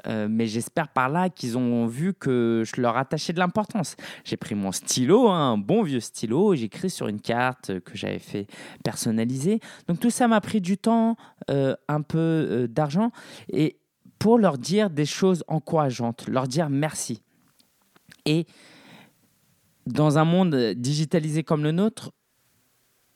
Euh, 0.07 0.27
mais 0.29 0.47
j'espère 0.47 0.87
par 0.87 1.09
là 1.09 1.29
qu'ils 1.29 1.57
ont 1.57 1.85
vu 1.85 2.13
que 2.13 2.63
je 2.65 2.81
leur 2.81 2.97
attachais 2.97 3.33
de 3.33 3.39
l'importance. 3.39 3.95
J'ai 4.23 4.37
pris 4.37 4.55
mon 4.55 4.71
stylo, 4.71 5.29
hein, 5.29 5.53
un 5.53 5.57
bon 5.57 5.83
vieux 5.83 5.99
stylo, 5.99 6.55
j'écris 6.55 6.89
sur 6.89 7.07
une 7.07 7.21
carte 7.21 7.79
que 7.81 7.95
j'avais 7.95 8.19
fait 8.19 8.47
personnaliser. 8.83 9.59
Donc 9.87 9.99
tout 9.99 10.09
ça 10.09 10.27
m'a 10.27 10.41
pris 10.41 10.61
du 10.61 10.77
temps, 10.77 11.17
euh, 11.49 11.75
un 11.87 12.01
peu 12.01 12.17
euh, 12.17 12.67
d'argent, 12.67 13.11
et 13.51 13.77
pour 14.21 14.37
leur 14.37 14.59
dire 14.59 14.91
des 14.91 15.07
choses 15.07 15.43
encourageantes, 15.47 16.27
leur 16.27 16.47
dire 16.47 16.69
merci. 16.69 17.23
Et 18.27 18.45
dans 19.87 20.19
un 20.19 20.25
monde 20.25 20.55
digitalisé 20.75 21.41
comme 21.43 21.63
le 21.63 21.71
nôtre, 21.71 22.11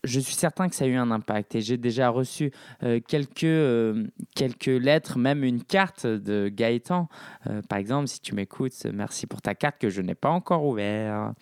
je 0.03 0.19
suis 0.19 0.33
certain 0.33 0.67
que 0.67 0.75
ça 0.75 0.85
a 0.85 0.87
eu 0.87 0.95
un 0.95 1.11
impact. 1.11 1.53
Et 1.53 1.61
j'ai 1.61 1.77
déjà 1.77 2.09
reçu 2.09 2.51
euh, 2.81 2.99
quelques, 3.07 3.43
euh, 3.43 4.07
quelques 4.35 4.65
lettres, 4.65 5.19
même 5.19 5.43
une 5.43 5.63
carte 5.63 6.07
de 6.07 6.49
Gaëtan. 6.51 7.07
Euh, 7.45 7.61
par 7.69 7.77
exemple, 7.77 8.07
si 8.07 8.19
tu 8.19 8.33
m'écoutes, 8.33 8.73
merci 8.91 9.27
pour 9.27 9.43
ta 9.43 9.53
carte 9.53 9.77
que 9.77 9.91
je 9.91 10.01
n'ai 10.01 10.15
pas 10.15 10.31
encore 10.31 10.65
ouverte. 10.65 11.37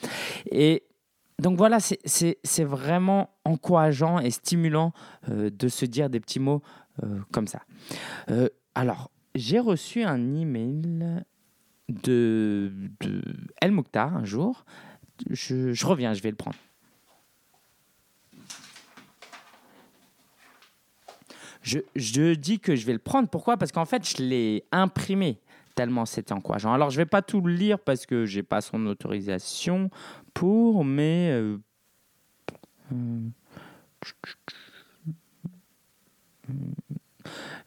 Et 0.52 0.84
donc 1.40 1.58
voilà, 1.58 1.78
c'est 1.80 2.64
vraiment 2.66 3.30
encourageant 3.46 4.20
et 4.20 4.30
stimulant 4.30 4.92
de 5.30 5.68
se 5.70 5.86
dire 5.86 6.10
des 6.10 6.20
petits 6.20 6.40
mots 6.42 6.62
comme 7.32 7.48
ça. 7.48 7.62
alors, 8.76 9.10
j'ai 9.36 9.60
reçu 9.60 10.04
un 10.04 10.36
email 10.36 11.24
de, 11.90 12.72
El 13.62 13.72
Mouktar 13.72 14.16
un 14.16 14.26
jour 14.26 14.66
je, 15.30 15.86
reviens, 15.86 16.14
je 16.14 16.22
vais 16.22 16.32
le 16.32 16.36
prendre. 16.36 16.58
Je, 21.62 22.34
dis 22.34 22.60
que 22.60 22.76
je 22.76 22.86
vais 22.86 22.94
le 22.94 23.00
prendre. 23.00 23.30
Pourquoi? 23.30 23.58
Parce 23.58 23.72
qu'en 23.72 23.86
fait, 23.86 24.08
je 24.08 24.22
l'ai 24.22 24.66
imprimé 24.72 25.40
tellement 25.76 26.06
c'était 26.06 26.34
encourageant. 26.34 26.74
Alors, 26.74 26.90
je 26.92 27.00
ne 27.00 27.02
vais 27.02 27.10
pas 27.10 27.22
tout 27.22 27.42
le 27.42 27.54
lire 27.54 27.80
parce 27.80 28.06
que 28.06 28.26
je 28.26 28.38
n'ai 28.38 28.44
pas 28.44 28.62
son 28.62 28.86
autorisation 28.86 29.90
pour, 30.34 30.86
mais... 30.86 31.32
Euh, 31.32 31.58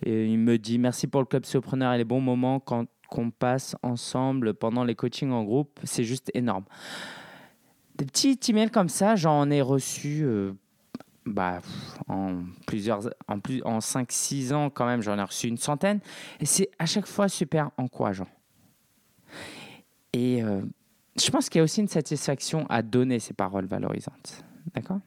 il 0.04 0.38
me 0.38 0.58
dit 0.58 0.78
merci 0.78 1.06
pour 1.06 1.20
le 1.20 1.26
club 1.26 1.44
surpreneur 1.44 1.92
et 1.92 1.98
les 1.98 2.04
bons 2.04 2.20
moments 2.20 2.60
qu'on 2.60 3.30
passe 3.30 3.76
ensemble 3.82 4.54
pendant 4.54 4.84
les 4.84 4.94
coachings 4.94 5.30
en 5.30 5.44
groupe. 5.44 5.78
C'est 5.84 6.04
juste 6.04 6.30
énorme. 6.34 6.64
Des 7.96 8.04
petits 8.04 8.38
emails 8.48 8.70
comme 8.70 8.90
ça, 8.90 9.16
j'en 9.16 9.50
ai 9.50 9.62
reçu 9.62 10.22
euh, 10.22 10.52
bah, 11.24 11.60
en 12.08 12.44
plusieurs, 12.66 13.10
en, 13.26 13.40
plus, 13.40 13.62
en 13.64 13.78
5-6 13.78 14.52
ans 14.52 14.70
quand 14.70 14.86
même, 14.86 15.02
j'en 15.02 15.18
ai 15.18 15.22
reçu 15.22 15.48
une 15.48 15.56
centaine. 15.56 16.00
Et 16.40 16.46
c'est 16.46 16.70
à 16.78 16.86
chaque 16.86 17.06
fois 17.06 17.28
super 17.28 17.70
encourageant. 17.76 18.28
Et 20.12 20.42
euh, 20.42 20.62
je 21.18 21.30
pense 21.30 21.48
qu'il 21.48 21.58
y 21.58 21.60
a 21.60 21.64
aussi 21.64 21.80
une 21.80 21.88
satisfaction 21.88 22.66
à 22.68 22.82
donner 22.82 23.18
ces 23.18 23.34
paroles 23.34 23.66
valorisantes. 23.66 24.44
D'accord? 24.74 25.00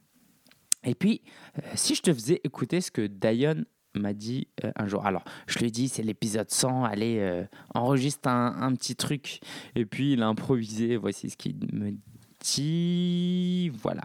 Et 0.83 0.95
puis, 0.95 1.21
euh, 1.57 1.61
si 1.75 1.95
je 1.95 2.01
te 2.01 2.13
faisais 2.13 2.41
écouter 2.43 2.81
ce 2.81 2.91
que 2.91 3.07
Diane 3.07 3.65
m'a 3.99 4.13
dit 4.13 4.47
un 4.75 4.87
jour. 4.87 5.05
Alors, 5.05 5.23
je 5.47 5.59
lui 5.59 5.67
ai 5.67 5.71
dit, 5.71 5.89
c'est 5.89 6.03
l'épisode 6.03 6.49
100, 6.49 6.83
allez, 6.83 7.45
enregistre 7.73 8.27
un, 8.29 8.61
un, 8.61 8.73
petit 8.73 8.95
truc. 8.95 9.41
Et 9.75 9.85
puis, 9.85 10.13
il 10.13 10.23
a 10.23 10.27
improvisé, 10.27 10.97
voici 10.97 11.29
ce 11.29 11.37
qu'il 11.37 11.55
me 11.73 11.91
petit. 12.39 13.71
Voilà. 13.81 14.01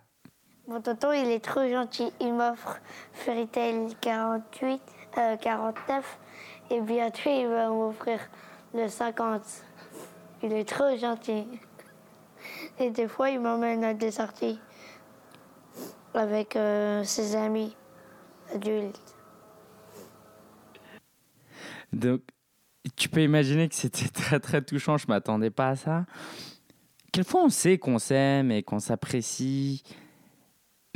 Mon 0.67 0.81
tonton, 0.81 1.13
il 1.13 1.31
est 1.31 1.45
trop 1.45 1.67
gentil. 1.69 2.13
Il 2.21 2.35
m'offre 2.35 2.79
Fairy 3.13 3.47
Tail 3.47 3.95
48, 4.01 4.81
49. 5.41 6.19
Et 6.71 6.81
bientôt, 6.81 7.21
il 7.27 7.47
va 7.49 7.69
m'offrir 7.69 8.19
le 8.75 8.89
50. 8.89 9.43
Il 10.43 10.53
est 10.53 10.69
trop 10.69 10.97
gentil. 10.97 11.47
Et 12.79 12.91
des 12.91 13.09
fois, 13.09 13.31
il 13.31 13.41
m'emmène 13.41 13.85
à 13.85 13.95
des 13.95 14.11
sorties 14.11 14.59
avec 16.13 16.57
euh, 16.57 17.03
ses 17.05 17.37
amis 17.37 17.77
adultes. 18.55 19.14
Donc, 21.95 22.21
tu 22.97 23.09
peux 23.09 23.23
imaginer 23.23 23.69
que 23.69 23.75
c'était 23.75 24.09
très 24.13 24.41
très 24.41 24.63
touchant. 24.63 24.97
Je 24.97 25.07
m'attendais 25.09 25.51
pas 25.51 25.71
à 25.71 25.77
ça 25.77 26.07
quelquefois 27.15 27.45
on 27.45 27.49
sait 27.49 27.79
qu'on 27.79 27.99
s'aime 27.99 28.51
et 28.51 28.65
qu'on 28.65 28.81
s'apprécie, 28.81 29.85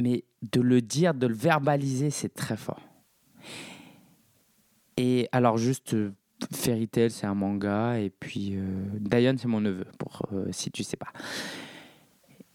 mais 0.01 0.25
de 0.43 0.61
le 0.61 0.83
dire, 0.83 1.15
de 1.15 1.29
le 1.29 1.35
verbaliser, 1.35 2.11
c'est 2.11 2.35
très 2.35 2.57
fort. 2.57 2.83
Et 4.97 5.29
alors 5.31 5.59
juste 5.59 5.95
euh, 5.95 6.13
Fairy 6.53 6.89
c'est 6.93 7.25
un 7.25 7.35
manga, 7.35 8.01
et 8.01 8.11
puis 8.11 8.55
euh, 8.57 9.37
c'est 9.37 9.47
mon 9.47 9.61
neveu, 9.61 9.87
pour 9.97 10.23
euh, 10.33 10.49
si 10.51 10.73
tu 10.73 10.83
sais 10.83 10.97
pas. 10.97 11.13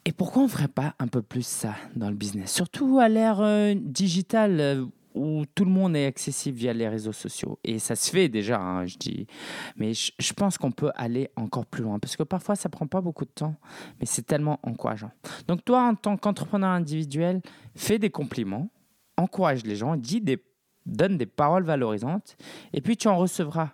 Et 0.03 0.11
pourquoi 0.11 0.43
on 0.43 0.49
ferait 0.49 0.67
pas 0.67 0.95
un 0.99 1.07
peu 1.07 1.21
plus 1.21 1.47
ça 1.47 1.75
dans 1.95 2.09
le 2.09 2.15
business, 2.15 2.51
surtout 2.51 2.99
à 2.99 3.07
l'ère 3.07 3.41
digitale 3.75 4.87
où 5.13 5.43
tout 5.53 5.65
le 5.65 5.71
monde 5.71 5.95
est 5.95 6.05
accessible 6.05 6.57
via 6.57 6.73
les 6.73 6.87
réseaux 6.87 7.11
sociaux. 7.11 7.59
Et 7.63 7.79
ça 7.79 7.95
se 7.95 8.09
fait 8.09 8.29
déjà, 8.29 8.59
hein, 8.59 8.85
je 8.85 8.97
dis. 8.97 9.27
Mais 9.75 9.93
je, 9.93 10.33
pense 10.33 10.57
qu'on 10.57 10.71
peut 10.71 10.91
aller 10.95 11.29
encore 11.35 11.65
plus 11.65 11.83
loin. 11.83 11.99
Parce 11.99 12.15
que 12.15 12.23
parfois, 12.23 12.55
ça 12.55 12.69
prend 12.69 12.87
pas 12.87 13.01
beaucoup 13.01 13.25
de 13.25 13.31
temps, 13.31 13.55
mais 13.99 14.05
c'est 14.05 14.23
tellement 14.23 14.59
encourageant. 14.63 15.11
Donc 15.47 15.63
toi, 15.63 15.83
en 15.87 15.95
tant 15.95 16.17
qu'entrepreneur 16.17 16.71
individuel, 16.71 17.41
fais 17.75 17.99
des 17.99 18.09
compliments, 18.09 18.69
encourage 19.17 19.63
les 19.63 19.75
gens, 19.75 19.95
dis 19.95 20.21
des, 20.21 20.43
donne 20.85 21.17
des 21.17 21.25
paroles 21.25 21.63
valorisantes, 21.63 22.35
et 22.73 22.81
puis 22.81 22.97
tu 22.97 23.07
en 23.07 23.17
recevras 23.17 23.71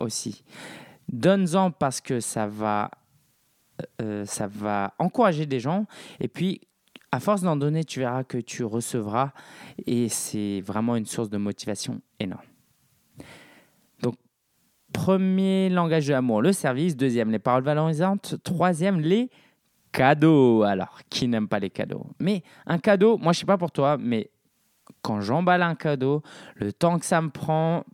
aussi. 0.00 0.44
Donne-en 1.08 1.70
parce 1.70 2.00
que 2.00 2.20
ça 2.20 2.46
va, 2.46 2.90
euh, 4.02 4.24
ça 4.24 4.46
va 4.46 4.94
encourager 4.98 5.46
des 5.46 5.60
gens, 5.60 5.86
et 6.20 6.28
puis 6.28 6.60
à 7.12 7.20
force 7.20 7.42
d'en 7.42 7.56
donner, 7.56 7.84
tu 7.84 8.00
verras 8.00 8.24
que 8.24 8.38
tu 8.38 8.64
recevras 8.64 9.32
et 9.86 10.08
c'est 10.08 10.60
vraiment 10.60 10.96
une 10.96 11.06
source 11.06 11.30
de 11.30 11.38
motivation 11.38 12.00
énorme. 12.18 12.42
Donc, 14.02 14.16
premier 14.92 15.68
langage 15.68 16.06
de 16.06 16.12
l'amour, 16.12 16.42
le 16.42 16.52
service. 16.52 16.96
Deuxième, 16.96 17.30
les 17.30 17.38
paroles 17.38 17.62
valorisantes. 17.62 18.36
Troisième, 18.42 19.00
les 19.00 19.30
cadeaux. 19.92 20.62
Alors, 20.62 21.00
qui 21.08 21.28
n'aime 21.28 21.48
pas 21.48 21.58
les 21.58 21.70
cadeaux? 21.70 22.06
Mais 22.18 22.42
un 22.66 22.78
cadeau, 22.78 23.16
moi 23.18 23.32
je 23.32 23.40
sais 23.40 23.46
pas 23.46 23.58
pour 23.58 23.72
toi, 23.72 23.96
mais 23.98 24.30
quand 25.02 25.20
j'emballe 25.20 25.62
un 25.62 25.74
cadeau, 25.74 26.22
le 26.54 26.72
temps 26.72 26.98
que 26.98 27.06
ça 27.06 27.22
me 27.22 27.30
prend, 27.30 27.84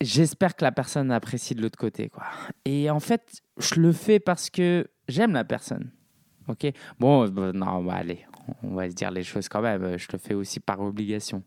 j'espère 0.00 0.56
que 0.56 0.64
la 0.64 0.72
personne 0.72 1.10
apprécie 1.10 1.54
de 1.54 1.62
l'autre 1.62 1.78
côté. 1.78 2.08
Quoi. 2.08 2.24
Et 2.64 2.90
en 2.90 3.00
fait, 3.00 3.42
je 3.58 3.80
le 3.80 3.92
fais 3.92 4.18
parce 4.18 4.50
que 4.50 4.86
j'aime 5.08 5.32
la 5.32 5.44
personne. 5.44 5.90
Ok 6.48 6.66
Bon, 6.98 7.24
euh, 7.24 7.52
non, 7.52 7.82
bah, 7.82 7.94
allez, 7.96 8.20
on 8.62 8.74
va 8.74 8.88
se 8.88 8.94
dire 8.94 9.10
les 9.10 9.22
choses 9.22 9.48
quand 9.48 9.60
même. 9.60 9.98
Je 9.98 10.06
le 10.12 10.18
fais 10.18 10.34
aussi 10.34 10.60
par 10.60 10.80
obligation. 10.80 11.42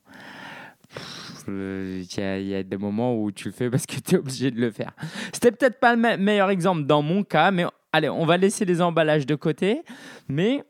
Il 1.47 2.05
y, 2.17 2.55
a, 2.55 2.63
des 2.63 2.77
moments 2.77 3.15
où 3.15 3.31
tu 3.31 3.47
le 3.47 3.53
fais 3.53 3.69
parce 3.69 3.85
que 3.85 3.95
tu 3.99 4.15
es 4.15 4.17
obligé 4.17 4.51
de 4.51 4.59
le 4.59 4.71
faire. 4.71 4.91
C'était 5.31 5.51
peut-être 5.51 5.79
pas 5.79 5.95
le 5.95 6.17
meilleur 6.17 6.49
exemple 6.49 6.83
dans 6.83 7.01
mon 7.01 7.23
cas, 7.23 7.51
mais 7.51 7.65
allez, 7.93 8.09
on 8.09 8.25
va 8.25 8.37
laisser 8.37 8.65
les 8.65 8.81
emballages 8.81 9.25
de 9.25 9.35
côté. 9.35 9.83
Mais 10.27 10.63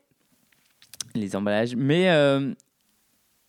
les 1.14 1.34
emballages, 1.34 1.74
mais 1.74 2.10
euh, 2.10 2.54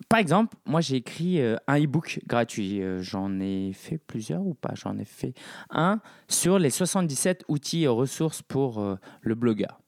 par 0.09 0.19
exemple, 0.19 0.57
moi 0.65 0.81
j'ai 0.81 0.95
écrit 0.95 1.39
euh, 1.39 1.57
un 1.67 1.79
e-book 1.79 2.19
gratuit. 2.25 2.81
J'en 3.00 3.39
ai 3.39 3.71
fait 3.73 3.97
plusieurs 3.97 4.41
ou 4.41 4.55
pas? 4.55 4.71
J'en 4.73 4.97
ai 4.97 5.05
fait 5.05 5.33
un 5.69 6.00
sur 6.27 6.57
les 6.57 6.69
77 6.69 7.43
outils 7.50 7.83
et 7.83 7.88
ressources 7.88 8.41
pour 8.41 8.97
le 9.21 9.35
blogueur 9.35 9.80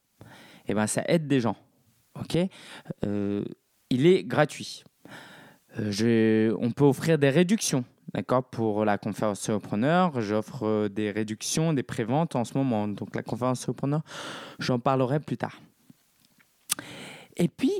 eh 0.67 0.73
ben, 0.73 0.87
ça 0.87 1.03
aide 1.07 1.27
des 1.27 1.39
gens. 1.39 1.55
Ok? 2.19 2.37
Euh, 3.05 3.43
il 3.89 4.05
est 4.05 4.23
gratuit. 4.23 4.83
Euh, 5.79 6.55
on 6.59 6.71
peut 6.71 6.83
offrir 6.83 7.17
des 7.17 7.29
réductions. 7.29 7.83
D'accord 8.13 8.43
Pour 8.43 8.85
la 8.85 8.97
conférence 8.97 9.39
surpreneur, 9.39 10.21
j'offre 10.21 10.65
euh, 10.65 10.89
des 10.89 11.09
réductions, 11.09 11.73
des 11.73 11.83
préventes 11.83 12.35
en 12.35 12.43
ce 12.43 12.57
moment. 12.57 12.87
Donc 12.87 13.15
la 13.15 13.23
conférence 13.23 13.61
surpreneur, 13.61 14.01
j'en 14.59 14.79
parlerai 14.79 15.19
plus 15.19 15.37
tard. 15.37 15.59
Et 17.37 17.47
puis, 17.47 17.71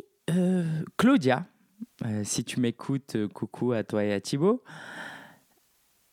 Claudia 0.98 1.46
si 2.24 2.44
tu 2.44 2.60
m'écoutes, 2.60 3.18
coucou 3.34 3.74
à 3.74 3.84
toi 3.84 4.04
et 4.04 4.14
à 4.14 4.22
Thibaut. 4.22 4.64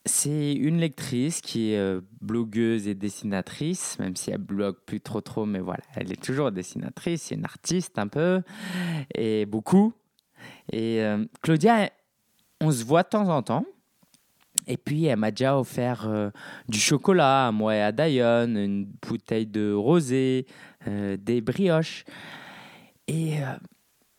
C'est 0.07 0.55
une 0.55 0.79
lectrice 0.79 1.41
qui 1.41 1.73
est 1.73 1.79
euh, 1.79 2.01
blogueuse 2.21 2.89
et 2.89 2.95
dessinatrice, 2.95 3.99
même 3.99 4.17
si 4.17 4.31
elle 4.31 4.39
blogue 4.39 4.77
plus 4.87 5.01
trop 5.01 5.21
trop, 5.21 5.45
mais 5.45 5.61
voilà, 5.61 5.83
elle 5.95 6.11
est 6.11 6.23
toujours 6.23 6.51
dessinatrice, 6.53 7.23
c'est 7.23 7.35
une 7.35 7.45
artiste 7.45 7.99
un 7.99 8.09
peu, 8.09 8.43
et 9.15 9.45
beaucoup. 9.47 9.93
Et 10.73 11.05
Claudia, 11.43 11.91
on 12.63 12.73
se 12.73 12.83
voit 12.83 13.03
de 13.03 13.09
temps 13.09 13.29
en 13.29 13.43
temps. 13.43 13.65
Et 14.67 14.77
puis, 14.79 15.05
elle 15.05 15.19
m'a 15.19 15.31
déjà 15.31 15.59
offert 15.59 16.33
du 16.69 16.79
chocolat 16.79 17.49
à 17.49 17.53
moi 17.53 17.77
et 17.77 17.83
à 17.83 17.93
Diane, 17.93 18.57
une 18.57 18.85
bouteille 18.87 19.47
de 19.47 19.73
rosé, 19.73 20.47
des 20.87 21.41
brioches. 21.43 22.05
Et 23.07 23.35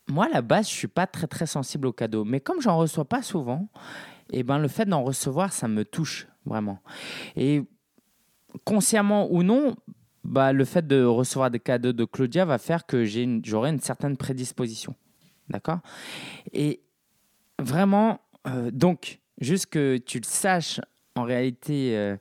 moi, 0.08 0.26
à 0.26 0.34
la 0.34 0.42
base, 0.42 0.68
je 0.68 0.74
suis 0.74 0.88
pas 0.88 1.06
très 1.06 1.26
très 1.26 1.46
sensible 1.46 1.88
aux 1.88 1.92
cadeaux, 1.92 2.24
mais 2.24 2.38
comme 2.40 2.60
j'en 2.60 2.76
reçois 2.76 3.04
pas 3.04 3.22
souvent, 3.22 3.68
et 4.32 4.38
eh 4.38 4.42
ben 4.42 4.58
le 4.58 4.68
fait 4.68 4.86
d'en 4.86 5.02
recevoir, 5.02 5.52
ça 5.52 5.68
me 5.68 5.84
touche 5.84 6.26
vraiment. 6.46 6.78
Et 7.36 7.62
consciemment 8.64 9.30
ou 9.30 9.42
non, 9.42 9.76
bah, 10.24 10.52
le 10.52 10.64
fait 10.64 10.86
de 10.86 11.04
recevoir 11.04 11.50
des 11.50 11.60
cadeaux 11.60 11.92
de 11.92 12.04
Claudia 12.04 12.44
va 12.44 12.58
faire 12.58 12.86
que 12.86 13.04
j'aurai 13.04 13.70
une, 13.70 13.80
certaine 13.80 14.16
prédisposition. 14.16 14.94
D'accord? 15.50 15.80
Et 16.52 16.80
vraiment, 17.58 18.20
euh, 18.46 18.70
donc, 18.70 19.20
juste 19.38 19.66
que 19.66 19.98
tu 19.98 20.18
le 20.18 20.24
saches, 20.24 20.80
en 21.14 21.24
réalité, 21.24 21.96
euh, 21.96 22.16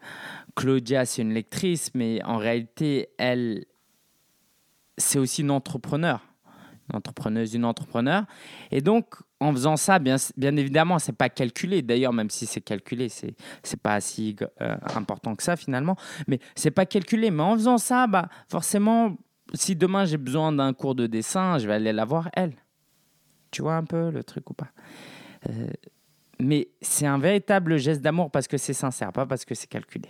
Claudia, 0.56 1.06
c'est 1.06 1.22
une 1.22 1.34
lectrice, 1.34 1.92
mais 1.94 2.22
en 2.24 2.38
réalité, 2.38 3.08
elle, 3.18 3.66
c'est 4.98 5.18
aussi 5.18 5.42
une 5.42 5.52
entrepreneur 5.52 6.22
entrepreneuse, 6.94 7.54
une 7.54 7.66
entrepreneur. 7.66 8.26
Et 8.72 8.82
donc, 8.82 9.16
en 9.42 9.52
faisant 9.52 9.76
ça, 9.76 9.98
bien, 10.00 10.18
bien 10.38 10.56
évidemment, 10.56 11.00
c'est 11.00 11.18
pas 11.18 11.30
calculé. 11.30 11.82
D'ailleurs, 11.82 12.14
même 12.14 12.30
si 12.30 12.46
c'est 12.46 12.62
calculé, 12.62 13.10
c'est 13.10 13.36
c'est 13.64 13.82
pas 13.82 14.00
si 14.00 14.36
euh, 14.62 14.78
important 14.96 15.36
que 15.36 15.44
ça 15.44 15.56
finalement. 15.56 15.98
Mais 16.28 16.40
c'est 16.56 16.72
pas 16.72 16.86
calculé. 16.86 17.32
Mais 17.32 17.42
en 17.42 17.56
faisant 17.56 17.80
ça, 17.80 18.06
bah 18.06 18.30
forcément, 18.48 19.18
si 19.54 19.76
demain 19.76 20.06
j'ai 20.06 20.18
besoin 20.18 20.52
d'un 20.52 20.74
cours 20.74 20.94
de 20.94 21.08
dessin, 21.08 21.58
je 21.58 21.68
vais 21.68 21.74
aller 21.74 21.92
la 21.92 22.06
voir 22.06 22.30
elle. 22.34 22.54
Tu 23.50 23.64
vois 23.64 23.76
un 23.76 23.84
peu 23.84 24.12
le 24.12 24.24
truc 24.24 24.50
ou 24.52 24.54
pas? 24.54 24.70
Euh, 25.50 25.68
Mais 26.40 26.70
c'est 26.82 27.08
un 27.08 27.18
véritable 27.18 27.78
geste 27.78 28.02
d'amour 28.02 28.30
parce 28.30 28.48
que 28.48 28.58
c'est 28.58 28.74
sincère, 28.74 29.12
pas 29.12 29.26
parce 29.26 29.44
que 29.44 29.56
c'est 29.56 29.68
calculé. 29.68 30.08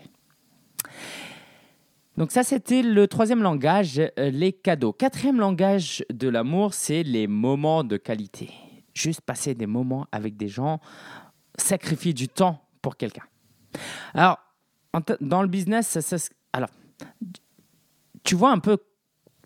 Donc 2.17 2.31
ça, 2.31 2.43
c'était 2.43 2.83
le 2.83 3.07
troisième 3.07 3.41
langage, 3.41 3.97
euh, 3.97 4.29
les 4.29 4.51
cadeaux. 4.51 4.91
Quatrième 4.91 5.39
langage 5.39 6.03
de 6.13 6.27
l'amour, 6.27 6.73
c'est 6.73 7.03
les 7.03 7.27
moments 7.27 7.85
de 7.85 7.95
qualité. 7.95 8.49
Juste 8.93 9.21
passer 9.21 9.55
des 9.55 9.67
moments 9.67 10.07
avec 10.11 10.37
des 10.37 10.47
gens, 10.47 10.79
sacrifier 11.57 12.13
du 12.13 12.27
temps 12.27 12.61
pour 12.81 12.97
quelqu'un. 12.97 13.23
Alors, 14.13 14.37
dans 15.21 15.41
le 15.41 15.47
business, 15.47 15.97
alors, 16.53 16.69
tu 18.23 18.35
vois 18.35 18.51
un 18.51 18.59
peu 18.59 18.77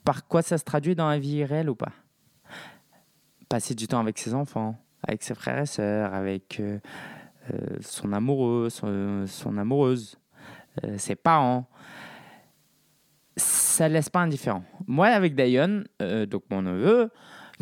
par 0.04 0.28
quoi 0.28 0.42
ça 0.42 0.58
se 0.58 0.64
traduit 0.64 0.96
dans 0.96 1.10
la 1.10 1.20
vie 1.20 1.44
réelle 1.44 1.70
ou 1.70 1.76
pas? 1.76 1.92
Passer 3.50 3.76
du 3.76 3.88
temps 3.88 4.00
avec 4.00 4.18
ses 4.18 4.34
enfants, 4.34 4.80
avec 5.04 5.24
ses 5.24 5.36
frères 5.36 5.60
et 5.60 5.66
sœurs, 5.66 6.14
avec 6.14 6.60
euh, 6.60 6.80
euh, 7.54 7.78
son 7.82 8.12
amoureux, 8.14 8.70
son, 8.70 9.58
amoureuse, 9.58 10.18
ses 10.98 11.16
parents 11.16 11.70
ça 13.38 13.90
laisse 13.90 14.10
pas 14.10 14.22
indifférent. 14.22 14.64
Moi, 14.88 15.08
avec 15.08 15.36
Dayon, 15.36 15.84
euh, 16.02 16.26
donc 16.26 16.44
mon 16.50 16.62
neveu, 16.62 17.10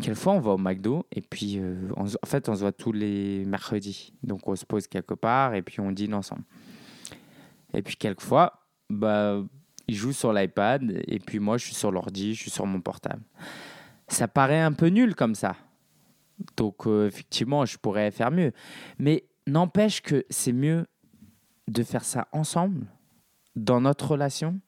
quelquefois 0.02 0.34
on 0.34 0.40
va 0.40 0.52
au 0.52 0.58
McDo 0.58 1.06
et 1.12 1.20
puis 1.20 1.58
euh, 1.58 1.88
en 1.96 2.26
fait 2.26 2.48
on 2.48 2.54
se 2.54 2.60
voit 2.60 2.72
tous 2.72 2.92
les 2.92 3.44
mercredis. 3.44 4.12
Donc 4.22 4.46
on 4.48 4.56
se 4.56 4.64
pose 4.64 4.86
quelque 4.86 5.14
part 5.14 5.54
et 5.54 5.62
puis 5.62 5.80
on 5.80 5.92
dîne 5.92 6.14
ensemble. 6.14 6.42
Et 7.74 7.82
puis 7.82 7.96
quelquefois, 7.96 8.64
bah, 8.90 9.42
il 9.88 9.94
joue 9.94 10.12
sur 10.12 10.32
l'iPad 10.32 11.02
et 11.06 11.18
puis 11.18 11.38
moi 11.38 11.58
je 11.58 11.66
suis 11.66 11.74
sur 11.74 11.90
l'ordi, 11.90 12.34
je 12.34 12.42
suis 12.42 12.50
sur 12.50 12.66
mon 12.66 12.80
portable. 12.80 13.22
Ça 14.08 14.28
paraît 14.28 14.60
un 14.60 14.72
peu 14.72 14.88
nul 14.88 15.14
comme 15.14 15.34
ça. 15.34 15.56
Donc 16.56 16.86
euh, 16.86 17.06
effectivement, 17.06 17.64
je 17.64 17.78
pourrais 17.78 18.10
faire 18.10 18.30
mieux. 18.30 18.52
Mais 18.98 19.24
n'empêche 19.46 20.02
que 20.02 20.24
c'est 20.30 20.52
mieux 20.52 20.86
de 21.68 21.82
faire 21.82 22.04
ça 22.04 22.28
ensemble, 22.32 22.86
dans 23.56 23.80
notre 23.80 24.12
relation, 24.12 24.60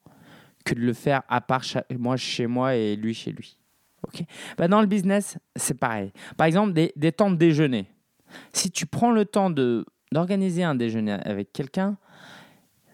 que 0.64 0.74
de 0.74 0.80
le 0.80 0.92
faire 0.92 1.22
à 1.28 1.40
part 1.40 1.62
moi 1.98 2.16
chez 2.16 2.46
moi 2.46 2.74
et 2.74 2.96
lui 2.96 3.14
chez 3.14 3.32
lui. 3.32 3.58
Ok 4.02 4.22
bah, 4.56 4.68
dans 4.68 4.80
le 4.80 4.86
business, 4.86 5.38
c'est 5.56 5.78
pareil. 5.78 6.12
Par 6.36 6.46
exemple, 6.46 6.72
des, 6.72 7.12
temps 7.12 7.30
de 7.30 7.36
déjeuner. 7.36 7.86
Si 8.52 8.70
tu 8.70 8.86
prends 8.86 9.12
le 9.12 9.24
temps 9.24 9.50
d'organiser 9.50 10.64
un 10.64 10.74
déjeuner 10.74 11.12
avec 11.12 11.52
quelqu'un, 11.52 11.96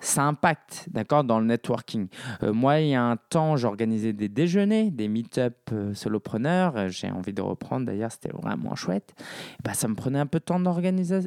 ça 0.03 0.25
impacte, 0.25 0.89
d'accord, 0.91 1.23
dans 1.23 1.39
le 1.39 1.47
networking. 1.47 2.09
Euh, 2.43 2.53
moi, 2.53 2.81
il 2.81 2.89
y 2.89 2.95
a 2.95 3.03
un 3.03 3.17
temps, 3.17 3.57
j'organisais 3.57 4.13
des 4.13 4.29
déjeuners, 4.29 4.91
des 4.91 5.09
meet-up 5.09 5.57
euh, 5.73 5.95
solopreneurs. 5.95 6.77
Euh, 6.77 6.89
j'ai 6.89 7.11
envie 7.11 7.33
de 7.33 7.41
reprendre, 7.41 7.87
d'ailleurs, 7.87 8.11
c'était 8.11 8.33
vraiment 8.33 8.75
chouette. 8.75 9.15
Bah, 9.63 9.75
ça 9.75 9.87
me 9.87 9.95
prenait 9.95 10.19
un 10.19 10.27
peu 10.27 10.41
de 10.41 10.45
temps 10.45 10.61
d'organiser, 10.61 11.21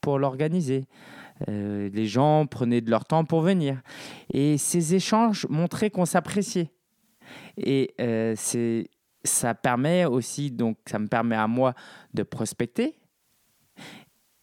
pour 0.00 0.18
l'organiser. 0.18 0.86
Les 1.46 2.06
gens 2.06 2.46
prenaient 2.46 2.80
de 2.80 2.90
leur 2.90 3.04
temps 3.04 3.26
pour 3.26 3.42
venir. 3.42 3.82
Et 4.32 4.56
ces 4.56 4.94
échanges 4.94 5.46
montraient 5.50 5.90
qu'on 5.90 6.06
s'appréciait. 6.06 6.73
Et 7.56 7.94
euh, 8.00 8.34
ça 9.24 9.54
permet 9.54 10.04
aussi, 10.04 10.50
donc 10.50 10.78
ça 10.86 10.98
me 10.98 11.06
permet 11.06 11.36
à 11.36 11.46
moi 11.46 11.74
de 12.12 12.22
prospecter 12.22 12.96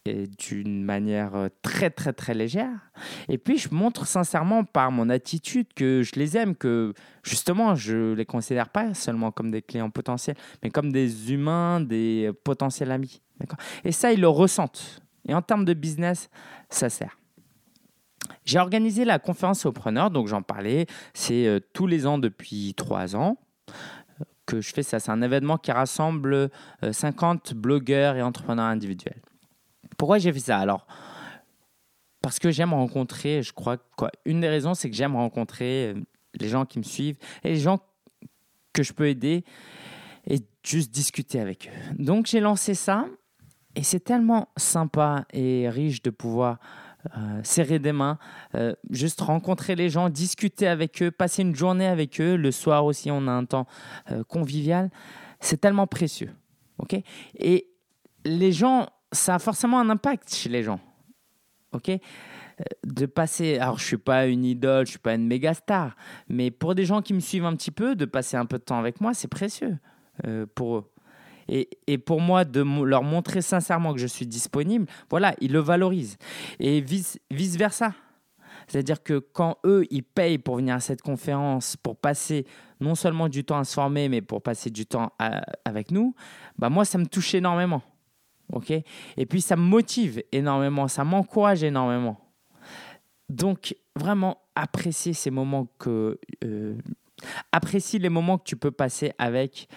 d'une 0.06 0.84
manière 0.84 1.36
euh, 1.36 1.50
très 1.62 1.92
très 1.92 2.12
très 2.12 2.34
légère. 2.34 2.92
Et 3.30 3.38
puis 3.38 3.58
je 3.58 3.70
montre 3.72 4.08
sincèrement 4.08 4.64
par 4.64 4.92
mon 4.92 5.10
attitude 5.10 5.68
que 5.76 6.02
je 6.02 6.20
les 6.20 6.38
aime, 6.38 6.56
que 6.56 6.94
justement 7.24 7.76
je 7.76 8.14
les 8.14 8.26
considère 8.26 8.70
pas 8.70 8.94
seulement 8.96 9.32
comme 9.32 9.52
des 9.52 9.62
clients 9.62 9.92
potentiels, 9.92 10.38
mais 10.64 10.72
comme 10.72 10.92
des 10.92 11.32
humains, 11.32 11.82
des 11.82 12.32
potentiels 12.44 12.92
amis. 12.92 13.22
Et 13.84 13.92
ça, 13.92 14.12
ils 14.12 14.22
le 14.22 14.28
ressentent. 14.28 15.02
Et 15.28 15.34
en 15.34 15.42
termes 15.42 15.66
de 15.66 15.74
business, 15.74 16.30
ça 16.70 16.90
sert. 16.90 17.21
J'ai 18.46 18.60
organisé 18.60 19.06
la 19.06 19.20
conférence 19.20 19.66
aux 19.66 19.72
preneurs, 19.72 20.12
donc 20.12 20.28
j'en 20.28 20.42
parlais. 20.42 20.86
C'est 21.14 21.48
euh, 21.48 21.60
tous 21.74 21.88
les 21.88 22.08
ans 22.08 22.18
depuis 22.18 22.74
trois 22.76 23.16
ans 23.16 23.38
euh, 23.70 24.24
que 24.46 24.62
je 24.62 24.74
fais 24.74 24.84
ça. 24.84 25.00
C'est 25.00 25.12
un 25.12 25.22
événement 25.22 25.58
qui 25.58 25.72
rassemble 25.72 26.50
50 26.92 27.52
euh, 27.52 27.56
blogueurs 27.56 28.16
et 28.16 28.22
entrepreneurs 28.22 28.66
individuels. 28.66 29.22
Pourquoi 29.98 30.18
j'ai 30.18 30.32
fait 30.34 30.40
ça? 30.40 30.58
Alors, 30.58 30.88
parce 32.22 32.40
que 32.40 32.52
j'aime 32.52 32.74
rencontrer, 32.74 33.42
je 33.44 33.54
crois, 33.54 33.78
quoi. 33.98 34.12
Une 34.26 34.42
des 34.42 34.50
raisons, 34.50 34.74
c'est 34.74 34.90
que 34.90 34.96
j'aime 34.96 35.16
rencontrer 35.16 35.96
les 36.40 36.48
gens 36.48 36.66
qui 36.66 36.80
me 36.80 36.84
suivent 36.84 37.18
et 37.44 37.50
les 37.50 37.60
gens 37.60 37.80
que 38.74 38.84
je 38.84 38.94
peux 38.94 39.08
aider 39.08 39.44
et 40.28 40.40
juste 40.64 40.92
discuter 40.92 41.40
avec 41.40 41.68
eux. 41.68 41.96
Donc 42.04 42.28
j'ai 42.28 42.40
lancé 42.40 42.74
ça 42.74 43.06
et 43.76 43.84
c'est 43.84 44.00
tellement 44.00 44.50
sympa 44.58 45.26
et 45.34 45.70
riche 45.70 46.02
de 46.02 46.10
pouvoir 46.10 46.60
euh, 47.18 47.42
serrer 47.44 47.80
des 47.80 47.94
mains, 47.94 48.20
euh, 48.54 48.76
juste 48.92 49.22
rencontrer 49.22 49.76
les 49.76 49.90
gens, 49.90 50.10
discuter 50.10 50.68
avec 50.68 51.02
eux, 51.02 51.10
passer 51.10 51.42
une 51.42 51.56
journée 51.56 51.88
avec 51.88 52.22
eux. 52.22 52.36
Le 52.36 52.52
soir 52.52 52.86
aussi, 52.86 53.10
on 53.10 53.28
a 53.28 53.32
un 53.32 53.46
temps 53.46 53.66
euh, 54.12 54.24
convivial. 54.24 54.92
C'est 55.40 55.60
tellement 55.60 55.88
précieux. 55.88 56.32
et 57.40 57.68
les 58.24 58.52
gens, 58.52 58.88
ça 59.12 59.36
a 59.36 59.40
forcément 59.40 59.80
un 59.80 59.90
impact 59.90 60.34
chez 60.34 60.50
les 60.50 60.62
gens. 60.62 60.80
ok? 61.72 61.92
De 62.86 63.08
passer, 63.08 63.58
alors 63.58 63.80
je 63.80 63.86
suis 63.86 63.98
pas 63.98 64.28
une 64.28 64.46
idole, 64.46 64.86
je 64.86 64.92
suis 64.92 65.00
pas 65.00 65.16
une 65.16 65.26
méga 65.26 65.56
star, 65.56 65.96
mais 66.30 66.52
pour 66.52 66.76
des 66.76 66.86
gens 66.86 67.02
qui 67.02 67.16
me 67.16 67.20
suivent 67.20 67.46
un 67.46 67.56
petit 67.56 67.72
peu, 67.72 67.96
de 67.96 68.06
passer 68.06 68.38
un 68.38 68.46
peu 68.46 68.60
de 68.60 68.64
temps 68.64 68.78
avec 68.78 69.02
moi, 69.02 69.16
c'est 69.16 69.28
précieux 69.28 69.80
pour 70.54 70.78
eux. 70.78 70.91
Et, 71.52 71.98
pour 71.98 72.22
moi, 72.22 72.46
de 72.46 72.62
leur 72.62 73.04
montrer 73.04 73.42
sincèrement 73.42 73.94
que 73.94 74.00
je 74.00 74.08
suis 74.08 74.26
disponible, 74.26 74.86
voilà, 75.10 75.36
ils 75.42 75.52
le 75.52 75.60
valorisent. 75.60 76.18
Et 76.60 76.80
vice, 76.80 77.20
vice 77.30 77.58
versa. 77.58 77.94
C'est-à-dire 78.68 79.04
que 79.04 79.20
quand 79.20 79.58
eux, 79.66 79.86
ils 79.92 80.04
payent 80.04 80.38
pour 80.38 80.56
venir 80.56 80.76
à 80.76 80.80
cette 80.80 81.02
conférence, 81.02 81.76
pour 81.76 81.98
passer 81.98 82.46
non 82.80 82.96
seulement 82.96 83.28
du 83.28 83.44
temps 83.44 83.58
à 83.58 83.66
se 83.66 83.74
former, 83.74 84.08
mais 84.08 84.22
pour 84.22 84.42
passer 84.42 84.70
du 84.70 84.86
temps 84.86 85.12
avec 85.66 85.92
nous, 85.92 86.16
bah 86.58 86.70
moi, 86.70 86.86
ça 86.86 86.98
me 86.98 87.06
touche 87.06 87.36
énormément. 87.36 87.82
ok? 88.54 88.72
Et 88.72 89.26
puis, 89.26 89.42
ça 89.42 89.58
me 89.58 89.64
motive 89.64 90.24
énormément, 90.32 90.88
ça 90.88 91.04
m'encourage 91.04 91.64
énormément. 91.64 92.18
Donc, 93.28 93.76
vraiment, 93.96 94.38
apprécier 94.56 95.14
ces 95.14 95.32
moments 95.32 95.68
que... 95.80 96.18
Euh, 96.46 96.78
apprécie 97.52 98.00
les 98.00 98.10
moments 98.10 98.38
que 98.38 98.46
tu 98.46 98.56
peux 98.56 98.72
passer 98.72 99.12
avec 99.18 99.68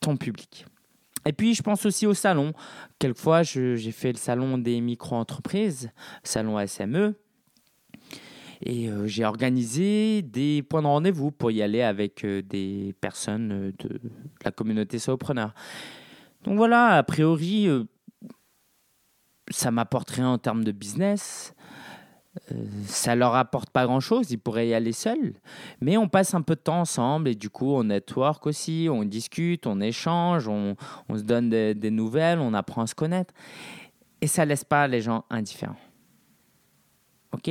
ton 0.00 0.16
public. 0.16 0.66
Et 1.26 1.32
puis, 1.32 1.54
je 1.54 1.62
pense 1.62 1.84
aussi 1.84 2.06
au 2.06 2.14
salon. 2.14 2.52
Quelquefois, 2.98 3.42
j'ai 3.42 3.92
fait 3.92 4.12
le 4.12 4.18
salon 4.18 4.58
des 4.58 4.80
micro-entreprises, 4.80 5.90
salon 6.22 6.64
SME. 6.66 7.14
Et 8.62 8.88
euh, 8.88 9.06
j'ai 9.06 9.24
organisé 9.24 10.20
des 10.22 10.62
points 10.62 10.82
de 10.82 10.86
rendez-vous 10.86 11.30
pour 11.30 11.50
y 11.50 11.62
aller 11.62 11.80
avec 11.80 12.24
euh, 12.24 12.42
des 12.42 12.94
personnes 13.00 13.72
de 13.78 14.00
la 14.44 14.50
communauté 14.50 14.98
solopreneur. 14.98 15.54
Donc 16.44 16.56
voilà, 16.56 16.98
a 16.98 17.02
priori, 17.02 17.68
euh, 17.68 17.84
ça 19.50 19.70
m'apporte 19.70 20.10
rien 20.10 20.28
en 20.28 20.38
termes 20.38 20.62
de 20.62 20.72
business. 20.72 21.54
Euh, 22.52 22.54
ça 22.86 23.16
leur 23.16 23.34
apporte 23.34 23.70
pas 23.70 23.86
grand 23.86 23.98
chose, 23.98 24.30
ils 24.30 24.38
pourraient 24.38 24.68
y 24.68 24.74
aller 24.74 24.92
seuls, 24.92 25.34
mais 25.80 25.96
on 25.96 26.08
passe 26.08 26.32
un 26.32 26.42
peu 26.42 26.54
de 26.54 26.60
temps 26.60 26.80
ensemble 26.80 27.28
et 27.28 27.34
du 27.34 27.50
coup 27.50 27.74
on 27.74 27.82
network 27.82 28.46
aussi, 28.46 28.86
on 28.88 29.02
discute, 29.02 29.66
on 29.66 29.80
échange, 29.80 30.46
on, 30.46 30.76
se 31.12 31.22
donne 31.22 31.50
des, 31.50 31.74
des, 31.74 31.90
nouvelles, 31.90 32.38
on 32.38 32.54
apprend 32.54 32.82
à 32.82 32.86
se 32.86 32.94
connaître 32.94 33.34
et 34.20 34.28
ça 34.28 34.44
laisse 34.44 34.62
pas 34.62 34.86
les 34.86 35.00
gens 35.00 35.24
indifférents. 35.28 35.74
Ok? 37.32 37.48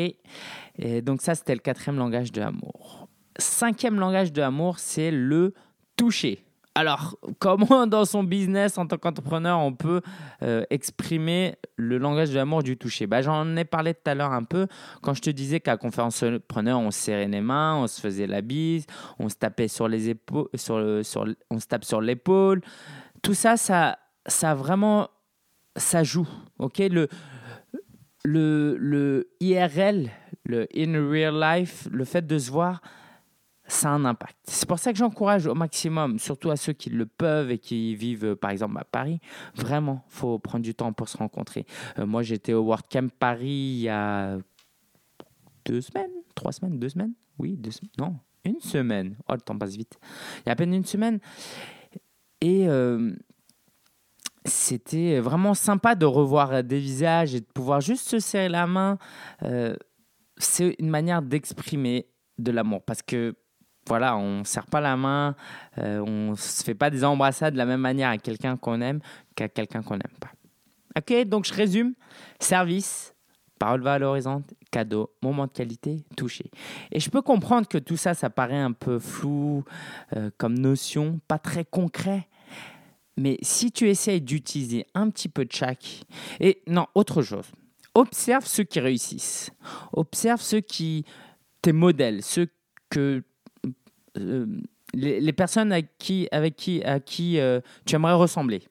Et 0.77 1.01
Donc 1.01 1.21
ça 1.21 1.35
c'était 1.35 1.55
le 1.55 1.61
quatrième 1.61 1.97
langage 1.97 2.31
de 2.31 2.39
l'amour. 2.39 3.09
Cinquième 3.37 3.99
langage 3.99 4.31
de 4.31 4.39
l'amour 4.39 4.79
c'est 4.79 5.11
le 5.11 5.53
toucher. 5.97 6.45
Alors, 6.79 7.17
comment 7.39 7.87
dans 7.87 8.05
son 8.05 8.23
business 8.23 8.77
en 8.77 8.87
tant 8.87 8.97
qu'entrepreneur 8.97 9.59
on 9.59 9.73
peut 9.73 9.99
euh, 10.43 10.63
exprimer 10.69 11.55
le 11.75 11.97
langage 11.97 12.29
de 12.29 12.35
l'amour 12.35 12.63
du 12.63 12.77
toucher? 12.77 13.05
Bah, 13.05 13.21
J'en 13.21 13.57
ai 13.57 13.65
parlé 13.65 13.93
tout 13.93 14.09
à 14.09 14.15
l'heure 14.15 14.31
un 14.31 14.45
peu 14.45 14.65
quand 15.01 15.13
je 15.13 15.21
te 15.21 15.29
disais 15.29 15.59
qu'à 15.59 15.75
conférence 15.75 16.23
preneur 16.47 16.79
on 16.79 16.89
se 16.91 16.99
serrait 16.99 17.27
les 17.27 17.41
mains, 17.41 17.75
on 17.75 17.87
se 17.87 17.99
faisait 17.99 18.27
la 18.27 18.39
bise, 18.39 18.85
on 19.19 19.27
se 19.27 19.35
tapait 19.35 19.67
sur 19.67 19.89
les 19.89 20.07
épaules, 20.07 20.47
on 20.53 21.59
se 21.59 21.67
tape 21.67 21.83
sur 21.83 21.99
l'épaule. 21.99 22.61
Tout 23.21 23.33
ça, 23.33 23.57
ça, 23.57 23.99
ça 24.25 24.55
vraiment, 24.55 25.09
ça 25.75 26.05
joue. 26.05 26.29
Ok, 26.59 26.77
le, 26.77 27.09
le, 28.23 28.77
le 28.77 29.29
IRL, 29.41 30.11
le 30.45 30.65
in 30.73 30.93
real 31.11 31.37
life, 31.41 31.89
le 31.91 32.05
fait 32.05 32.25
de 32.25 32.37
se 32.37 32.49
voir, 32.49 32.79
ça 33.69 33.89
a 33.89 33.91
un 33.91 34.03
impact. 34.05 34.35
C'est 34.45 34.67
pour 34.67 34.79
ça 34.79 34.91
que 34.91 34.97
j'encourage 34.97 35.45
au 35.45 35.53
maximum, 35.53 36.19
surtout 36.19 36.49
à 36.49 36.57
ceux 36.57 36.73
qui 36.73 36.89
le 36.89 37.05
peuvent 37.05 37.51
et 37.51 37.59
qui 37.59 37.95
vivent 37.95 38.25
euh, 38.25 38.35
par 38.35 38.51
exemple 38.51 38.77
à 38.79 38.83
Paris, 38.83 39.19
vraiment, 39.55 40.03
faut 40.09 40.39
prendre 40.39 40.63
du 40.63 40.73
temps 40.73 40.91
pour 40.91 41.07
se 41.07 41.17
rencontrer. 41.17 41.65
Euh, 41.99 42.05
moi, 42.05 42.23
j'étais 42.23 42.53
au 42.53 42.63
WordCamp 42.63 43.09
Paris 43.19 43.47
il 43.47 43.81
y 43.81 43.89
a 43.89 44.37
deux 45.65 45.81
semaines, 45.81 46.11
trois 46.35 46.51
semaines, 46.51 46.79
deux 46.79 46.89
semaines, 46.89 47.13
oui, 47.37 47.55
deux 47.57 47.71
semaines, 47.71 47.91
non, 47.99 48.15
une 48.43 48.59
semaine. 48.59 49.15
Oh, 49.27 49.33
le 49.33 49.41
temps 49.41 49.57
passe 49.57 49.75
vite. 49.75 49.99
Il 50.39 50.47
y 50.47 50.49
a 50.49 50.53
à 50.53 50.55
peine 50.55 50.73
une 50.73 50.85
semaine. 50.85 51.19
Et 52.41 52.67
euh, 52.67 53.13
c'était 54.45 55.19
vraiment 55.19 55.53
sympa 55.53 55.93
de 55.93 56.05
revoir 56.05 56.63
des 56.63 56.79
visages 56.79 57.35
et 57.35 57.41
de 57.41 57.45
pouvoir 57.45 57.81
juste 57.81 58.07
se 58.07 58.19
serrer 58.19 58.49
la 58.49 58.65
main. 58.65 58.97
C'est 60.37 60.75
une 60.79 60.89
manière 60.89 61.21
d'exprimer 61.21 62.07
de 62.37 62.51
l'amour 62.51 62.81
parce 62.81 63.01
que 63.01 63.35
voilà, 63.89 64.15
on 64.15 64.39
ne 64.39 64.43
serre 64.43 64.67
pas 64.67 64.79
la 64.79 64.95
main, 64.95 65.35
euh, 65.79 65.99
on 65.99 66.31
ne 66.31 66.35
se 66.35 66.63
fait 66.63 66.75
pas 66.75 66.91
des 66.91 67.03
embrassades 67.03 67.53
de 67.53 67.57
la 67.57 67.65
même 67.65 67.81
manière 67.81 68.09
à 68.09 68.17
quelqu'un 68.17 68.55
qu'on 68.55 68.79
aime 68.81 68.99
qu'à 69.35 69.49
quelqu'un 69.49 69.81
qu'on 69.81 69.95
n'aime 69.95 70.17
pas. 70.19 70.31
Ok, 70.97 71.27
donc 71.27 71.45
je 71.45 71.53
résume. 71.53 71.93
Service, 72.39 73.15
parole 73.57 73.81
valorisante, 73.81 74.45
cadeau, 74.71 75.11
moment 75.23 75.47
de 75.47 75.51
qualité, 75.51 76.05
toucher. 76.15 76.51
Et 76.91 76.99
je 76.99 77.09
peux 77.09 77.23
comprendre 77.23 77.67
que 77.67 77.79
tout 77.79 77.97
ça, 77.97 78.13
ça 78.13 78.29
paraît 78.29 78.57
un 78.57 78.73
peu 78.73 78.99
flou 78.99 79.63
euh, 80.15 80.29
comme 80.37 80.57
notion, 80.57 81.19
pas 81.27 81.39
très 81.39 81.65
concret. 81.65 82.27
Mais 83.17 83.37
si 83.41 83.71
tu 83.71 83.89
essayes 83.89 84.21
d'utiliser 84.21 84.85
un 84.93 85.09
petit 85.09 85.29
peu 85.29 85.45
de 85.45 85.51
chaque, 85.51 86.05
et 86.39 86.61
non, 86.67 86.85
autre 86.93 87.23
chose, 87.23 87.51
observe 87.95 88.45
ceux 88.45 88.63
qui 88.63 88.79
réussissent, 88.79 89.51
observe 89.93 90.41
ceux 90.41 90.61
qui, 90.61 91.05
tes 91.61 91.73
modèles, 91.73 92.23
ceux 92.23 92.47
que 92.89 93.23
euh, 94.17 94.45
les, 94.93 95.33
personnes 95.33 95.71
avec 95.71 95.97
qui, 95.97 96.27
avec 96.31 96.55
qui, 96.55 96.83
à 96.83 96.99
qui 96.99 97.39
euh, 97.39 97.61
tu 97.85 97.95
aimerais 97.95 98.13
ressembler. 98.13 98.63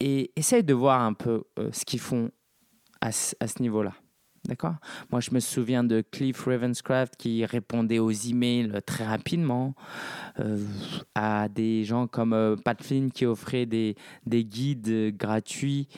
Et 0.00 0.30
essaye 0.36 0.62
de 0.62 0.74
voir 0.74 1.00
un 1.00 1.12
peu 1.12 1.44
euh, 1.58 1.70
ce 1.72 1.84
qu'ils 1.84 2.00
font 2.00 2.30
à, 3.00 3.08
à 3.08 3.10
ce 3.10 3.62
niveau-là. 3.62 3.94
D'accord? 4.46 4.74
Moi, 5.10 5.20
je 5.20 5.32
me 5.32 5.40
souviens 5.40 5.82
de 5.82 6.02
Cliff 6.08 6.44
Ravenscraft 6.44 7.16
qui 7.16 7.44
répondait 7.44 7.98
aux 7.98 8.12
emails 8.12 8.80
très 8.86 9.04
rapidement, 9.04 9.74
à 11.16 11.48
des 11.48 11.82
gens 11.82 12.06
comme 12.06 12.56
Pat 12.64 12.80
Flynn 12.80 13.10
qui 13.10 13.26
offrait 13.26 13.66
des, 13.66 13.96
des 14.24 14.44
guides 14.44 15.16
gratuits. 15.16 15.88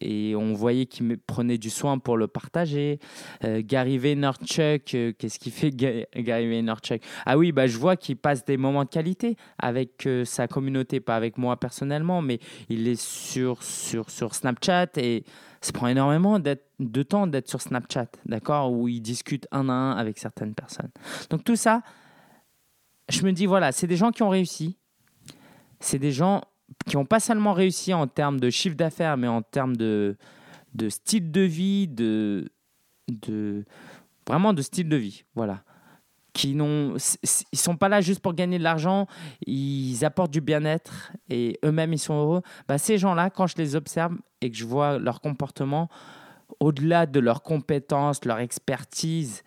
Et 0.00 0.34
on 0.36 0.52
voyait 0.52 0.86
qu'il 0.86 1.18
prenait 1.18 1.58
du 1.58 1.70
soin 1.70 1.98
pour 1.98 2.16
le 2.16 2.26
partager. 2.26 2.98
Euh, 3.44 3.62
Gary 3.64 3.98
Vaynerchuk, 3.98 4.94
euh, 4.94 5.12
qu'est-ce 5.18 5.38
qu'il 5.38 5.52
fait 5.52 5.70
Gary 5.70 6.48
Vaynerchuk? 6.48 7.02
Ah 7.26 7.38
oui, 7.38 7.52
bah, 7.52 7.66
je 7.66 7.78
vois 7.78 7.96
qu'il 7.96 8.16
passe 8.16 8.44
des 8.44 8.56
moments 8.56 8.84
de 8.84 8.88
qualité 8.88 9.36
avec 9.58 10.06
euh, 10.06 10.24
sa 10.24 10.48
communauté, 10.48 11.00
pas 11.00 11.16
avec 11.16 11.38
moi 11.38 11.58
personnellement, 11.58 12.22
mais 12.22 12.38
il 12.68 12.88
est 12.88 13.00
sur, 13.00 13.62
sur, 13.62 14.10
sur 14.10 14.34
Snapchat 14.34 14.88
et 14.96 15.24
ça 15.60 15.72
prend 15.72 15.88
énormément 15.88 16.38
de 16.38 17.02
temps 17.02 17.26
d'être 17.26 17.48
sur 17.48 17.60
Snapchat, 17.60 18.08
d'accord? 18.26 18.70
Où 18.72 18.86
il 18.88 19.00
discute 19.00 19.48
un 19.50 19.68
à 19.68 19.72
un 19.72 19.92
avec 19.92 20.18
certaines 20.18 20.54
personnes. 20.54 20.90
Donc 21.30 21.42
tout 21.42 21.56
ça, 21.56 21.82
je 23.08 23.22
me 23.24 23.32
dis, 23.32 23.46
voilà, 23.46 23.72
c'est 23.72 23.86
des 23.86 23.96
gens 23.96 24.10
qui 24.10 24.22
ont 24.22 24.28
réussi. 24.28 24.76
C'est 25.80 25.98
des 25.98 26.12
gens 26.12 26.42
qui 26.86 26.96
n'ont 26.96 27.04
pas 27.04 27.20
seulement 27.20 27.52
réussi 27.52 27.94
en 27.94 28.06
termes 28.06 28.40
de 28.40 28.50
chiffre 28.50 28.76
d'affaires, 28.76 29.16
mais 29.16 29.28
en 29.28 29.42
termes 29.42 29.76
de, 29.76 30.16
de 30.74 30.88
style 30.88 31.30
de 31.30 31.40
vie, 31.40 31.88
de, 31.88 32.50
de, 33.08 33.64
vraiment 34.26 34.52
de 34.52 34.62
style 34.62 34.88
de 34.88 34.96
vie. 34.96 35.24
Voilà. 35.34 35.62
Qui 36.32 36.54
n'ont, 36.54 36.96
ils 37.52 37.58
sont 37.58 37.76
pas 37.76 37.88
là 37.88 38.00
juste 38.00 38.20
pour 38.20 38.34
gagner 38.34 38.58
de 38.58 38.64
l'argent, 38.64 39.06
ils 39.46 40.04
apportent 40.04 40.32
du 40.32 40.40
bien-être 40.40 41.12
et 41.30 41.58
eux-mêmes 41.64 41.92
ils 41.92 41.98
sont 41.98 42.14
heureux. 42.14 42.42
Bah, 42.66 42.76
ces 42.76 42.98
gens-là, 42.98 43.30
quand 43.30 43.46
je 43.46 43.56
les 43.56 43.76
observe 43.76 44.16
et 44.40 44.50
que 44.50 44.56
je 44.56 44.64
vois 44.64 44.98
leur 44.98 45.20
comportement, 45.20 45.88
au-delà 46.58 47.06
de 47.06 47.20
leurs 47.20 47.42
compétences, 47.42 48.24
leur 48.24 48.40
expertise 48.40 49.44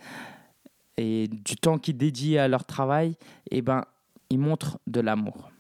et 0.96 1.28
du 1.28 1.58
temps 1.58 1.78
qu'ils 1.78 1.98
dédient 1.98 2.44
à 2.44 2.48
leur 2.48 2.66
travail, 2.66 3.18
eh 3.52 3.62
ben, 3.62 3.84
ils 4.30 4.40
montrent 4.40 4.80
de 4.88 5.02
l'amour. 5.02 5.52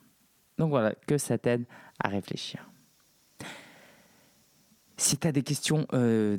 Donc 0.58 0.70
voilà, 0.70 0.93
que 1.08 1.17
ça 1.17 1.38
t'aide 1.38 1.65
à 2.04 2.10
réfléchir. 2.10 2.67
Si 4.98 5.17
tu 5.17 5.28
as 5.28 5.32
des 5.32 5.43
questions, 5.43 5.86
il 5.93 5.98
euh, 5.98 6.38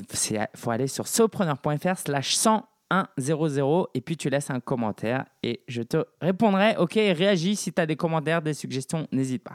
faut 0.57 0.71
aller 0.71 0.89
sur 0.89 1.07
sopreneur.fr 1.07 1.97
slash 1.97 2.37
10100 2.37 3.87
et 3.95 4.01
puis 4.01 4.17
tu 4.17 4.31
laisses 4.31 4.51
un 4.51 4.61
commentaire 4.61 5.25
et 5.43 5.61
je 5.69 5.83
te 5.83 6.05
répondrai. 6.21 6.77
Ok, 6.77 6.95
réagis 6.95 7.55
si 7.55 7.73
tu 7.73 7.81
as 7.81 7.87
des 7.87 7.97
commentaires, 7.97 8.43
des 8.43 8.55
suggestions, 8.55 9.07
n'hésite 9.13 9.45
pas. 9.45 9.55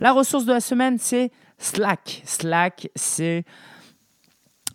La 0.00 0.12
ressource 0.12 0.44
de 0.44 0.52
la 0.52 0.60
semaine, 0.60 0.98
c'est 0.98 1.30
Slack. 1.58 2.22
Slack, 2.24 2.90
c'est... 2.94 3.44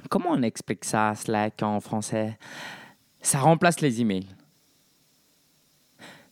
Comment 0.09 0.31
on 0.31 0.41
explique 0.43 0.85
ça, 0.85 1.13
Slack 1.15 1.61
en 1.63 1.79
français? 1.79 2.37
Ça 3.21 3.39
remplace 3.39 3.81
les 3.81 4.01
emails. 4.01 4.27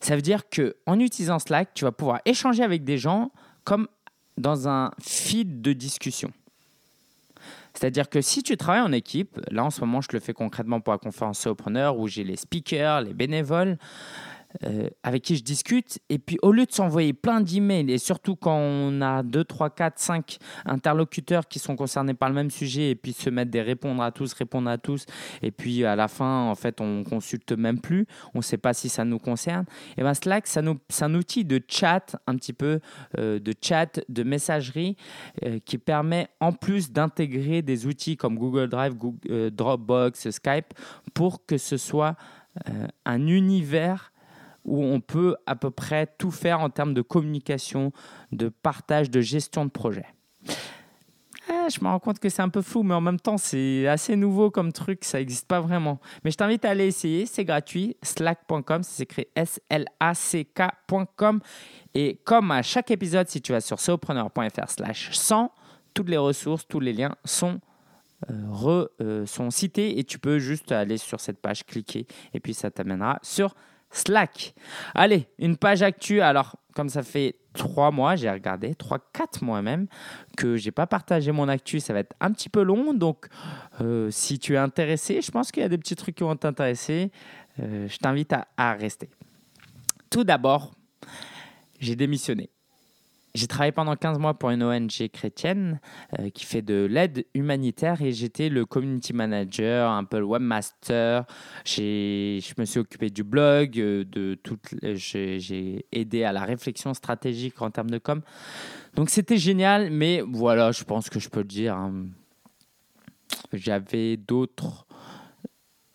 Ça 0.04 0.18
veut 0.18 0.22
dire 0.22 0.50
que 0.50 0.76
en 0.86 1.00
utilisant 1.00 1.39
Slack, 1.39 1.74
tu 1.74 1.86
vas 1.86 1.94
pouvoir 1.94 2.20
échanger 2.26 2.62
avec 2.62 2.84
des 2.84 2.98
gens 2.98 3.32
comme 3.63 3.88
dans 4.38 4.68
un 4.68 4.92
feed 5.02 5.62
de 5.62 5.72
discussion. 5.72 6.32
C'est-à-dire 7.74 8.10
que 8.10 8.20
si 8.20 8.44
tu 8.44 8.58
travailles 8.58 8.82
en 8.82 8.92
équipe, 8.92 9.39
là 9.50 9.63
en 9.63 9.70
ce 9.70 9.80
moment 9.80 10.02
je 10.02 10.10
le 10.12 10.20
fais 10.20 10.34
concrètement 10.34 10.82
pour 10.82 10.92
la 10.92 11.00
conférence 11.00 11.48
Preneur 11.58 11.98
où 11.98 12.10
j'ai 12.10 12.26
les 12.26 12.36
speakers, 12.36 13.02
les 13.02 13.13
bénévoles, 13.13 13.78
euh, 14.63 14.89
avec 15.02 15.24
qui 15.24 15.36
je 15.36 15.44
discute. 15.44 16.00
Et 16.10 16.20
puis, 16.20 16.38
au 16.42 16.52
lieu 16.52 16.66
de 16.66 16.72
s'envoyer 16.72 17.13
plein 17.13 17.42
d'emails, 17.42 17.92
et 17.92 17.98
surtout 17.98 18.36
quand 18.36 18.58
on 18.58 19.02
a 19.02 19.24
2, 19.24 19.44
3, 19.44 19.70
4, 19.72 20.00
5 20.00 20.38
interlocuteurs 20.66 21.48
qui 21.48 21.60
sont 21.60 21.76
concernés 21.76 22.13
par 22.13 22.30
le 22.30 22.36
même 22.36 22.52
sujet, 22.52 22.92
et 22.92 22.96
puis 22.96 23.13
se 23.13 23.30
mettre 23.30 23.52
des 23.52 23.62
répondre 23.62 24.02
à 24.04 24.12
tous, 24.12 24.34
répondre 24.34 24.70
à 24.70 24.78
tous, 24.78 25.06
et 25.42 25.52
puis 25.52 25.86
à 25.86 25.96
la 25.96 26.08
fin, 26.08 26.44
en 26.44 26.56
fait, 26.56 26.82
on 26.82 27.04
consulte 27.04 27.52
même 27.54 27.80
plus, 27.80 28.06
on 28.34 28.39
ne 28.39 28.44
sait 28.44 28.58
pas 28.58 28.74
si 28.74 28.89
ça 28.89 29.06
nous 29.06 29.20
concerne. 29.20 29.66
Et 29.98 30.02
bien, 30.02 30.13
Slack, 30.13 30.46
c'est 30.48 30.60
un 30.60 31.16
outil 31.16 31.46
de 31.46 31.62
chat, 31.68 32.16
un 32.28 32.36
petit 32.36 32.54
peu 32.54 32.80
euh, 33.18 33.39
de 33.39 33.54
chat, 33.60 34.00
de 34.08 34.24
messagerie, 34.24 34.98
euh, 35.44 35.60
qui 35.66 35.78
permet, 35.78 36.28
en 36.39 36.52
plus 36.52 36.92
d'intégrer 36.92 37.62
des 37.62 37.88
outils 37.88 38.18
comme 38.18 38.38
Google 38.38 38.68
Drive, 38.68 38.94
Dropbox, 39.52 40.30
Skype, 40.30 40.74
pour 41.13 41.46
que 41.46 41.58
ce 41.58 41.78
soit 41.78 42.16
un 43.06 43.28
univers 43.28 44.12
où 44.65 44.84
on 44.84 44.99
peut 44.99 45.36
à 45.45 45.56
peu 45.56 45.71
près 45.71 46.08
tout 46.17 46.32
faire 46.32 46.62
en 46.62 46.69
termes 46.69 46.93
de 46.93 47.02
communication, 47.02 47.91
de 48.32 48.49
partage, 48.49 49.10
de 49.10 49.21
gestion 49.21 49.65
de 49.65 49.71
projet. 49.71 50.06
Ah, 51.49 51.67
je 51.69 51.82
me 51.82 51.88
rends 51.88 51.99
compte 51.99 52.19
que 52.19 52.30
c'est 52.30 52.41
un 52.41 52.47
peu 52.47 52.62
flou, 52.62 52.84
mais 52.84 52.93
en 52.93 53.02
même 53.02 53.19
temps, 53.19 53.38
c'est 53.38 53.86
assez 53.88 54.15
nouveau 54.15 54.49
comme 54.49 54.71
truc, 54.71 55.04
ça 55.04 55.17
n'existe 55.17 55.45
pas 55.45 55.60
vraiment. 55.60 55.99
Mais 56.23 56.32
je 56.32 56.38
t'invite 56.38 56.63
à 56.63 56.69
aller 56.69 56.88
essayer, 56.88 57.26
c'est 57.26 57.43
gratuit, 57.43 57.97
slack.com, 58.02 58.82
ça 58.84 58.91
s'écrit 58.91 59.28
S-L-A-C-K.com. 59.36 59.82
Et 61.93 62.21
comme 62.23 62.52
à 62.52 62.62
chaque 62.62 62.91
épisode, 62.91 63.28
si 63.28 63.41
tu 63.41 63.52
vas 63.52 63.60
sur 63.60 63.82
sopreneur.fr 63.82 64.69
slash 64.69 65.12
100, 65.12 65.52
toutes 65.93 66.08
les 66.10 66.17
ressources, 66.17 66.65
tous 66.67 66.80
les 66.80 66.93
liens 66.93 67.15
sont, 67.26 67.60
euh, 68.32 68.88
euh, 69.02 69.26
sont 69.26 69.49
cités 69.49 69.99
et 69.99 70.06
tu 70.06 70.19
peux 70.19 70.39
juste 70.39 70.71
aller 70.71 70.97
sur 70.97 71.19
cette 71.19 71.39
page, 71.39 71.65
cliquer, 71.65 72.08
et 72.34 72.39
puis 72.39 72.54
ça 72.54 72.71
t'amènera 72.71 73.19
sur 73.21 73.54
Slack. 73.94 74.54
Allez, 74.94 75.28
une 75.40 75.56
page 75.56 75.82
actu. 75.82 76.20
Alors, 76.20 76.58
comme 76.76 76.90
ça 76.90 77.04
fait 77.04 77.36
trois 77.54 77.92
mois, 77.92 78.16
j'ai 78.16 78.30
regardé, 78.30 78.76
trois, 78.76 79.00
quatre 79.14 79.44
mois 79.44 79.62
même, 79.62 79.88
que 80.36 80.58
j'ai 80.58 80.72
pas 80.72 80.88
partagé 80.88 81.32
mon 81.32 81.48
actu. 81.48 81.80
Ça 81.80 81.94
va 81.94 82.00
être 82.00 82.16
un 82.20 82.32
petit 82.32 82.50
peu 82.50 82.64
long. 82.64 82.94
Donc, 82.94 83.28
euh, 83.82 84.10
si 84.12 84.40
tu 84.40 84.56
es 84.56 84.58
intéressé, 84.58 85.22
je 85.22 85.32
pense 85.32 85.52
qu'il 85.52 85.62
y 85.62 85.66
a 85.66 85.70
des 85.70 85.78
petits 85.78 85.96
trucs 85.96 86.16
qui 86.16 86.24
vont 86.24 86.36
t'intéresser. 86.36 87.12
Euh, 87.60 87.88
je 87.88 87.98
t'invite 87.98 88.34
à 88.58 88.74
rester. 88.74 89.10
Tout 90.10 90.24
d'abord, 90.24 90.74
j'ai 91.80 91.96
démissionné. 91.96 92.50
J'ai 93.36 93.48
travaillé 93.48 93.72
pendant 93.72 93.96
15 93.96 94.19
mois 94.19 94.36
pour 94.36 94.52
une 94.52 94.62
ONG 94.62 95.10
chrétienne 95.12 95.80
euh, 96.19 96.30
qui 96.30 96.46
fait 96.46 96.62
de 96.62 96.86
l'aide 96.86 97.26
humanitaire 97.34 98.00
et 98.04 98.12
j'étais 98.12 98.48
le 98.48 98.63
community 98.67 99.12
manager, 99.12 99.89
un 99.89 100.04
peu 100.04 100.19
le 100.19 100.26
webmaster. 100.26 101.26
Je 101.65 102.54
me 102.60 102.65
suis 102.65 102.80
occupé 102.80 103.10
du 103.10 103.24
blog, 103.24 103.80
euh, 103.80 104.04
de 104.04 104.36
toute, 104.36 104.76
j'ai 104.84 105.86
aidé 105.91 106.24
à 106.24 106.32
la 106.32 106.43
réflexion 106.43 106.93
stratégique 106.93 107.60
en 107.60 107.72
termes 107.72 107.89
de 107.89 107.98
com. 107.98 108.22
Donc 108.93 109.10
c'était 109.10 109.38
génial, 109.38 109.89
mais 109.89 110.22
voilà, 110.22 110.72
je 110.72 110.84
pense 110.84 111.10
que 111.10 111.19
je 111.19 111.30
peux 111.30 111.39
le 111.39 111.46
dire. 111.46 111.76
Hein. 111.76 112.06
J'avais 113.52 114.15
d'autres 114.15 114.86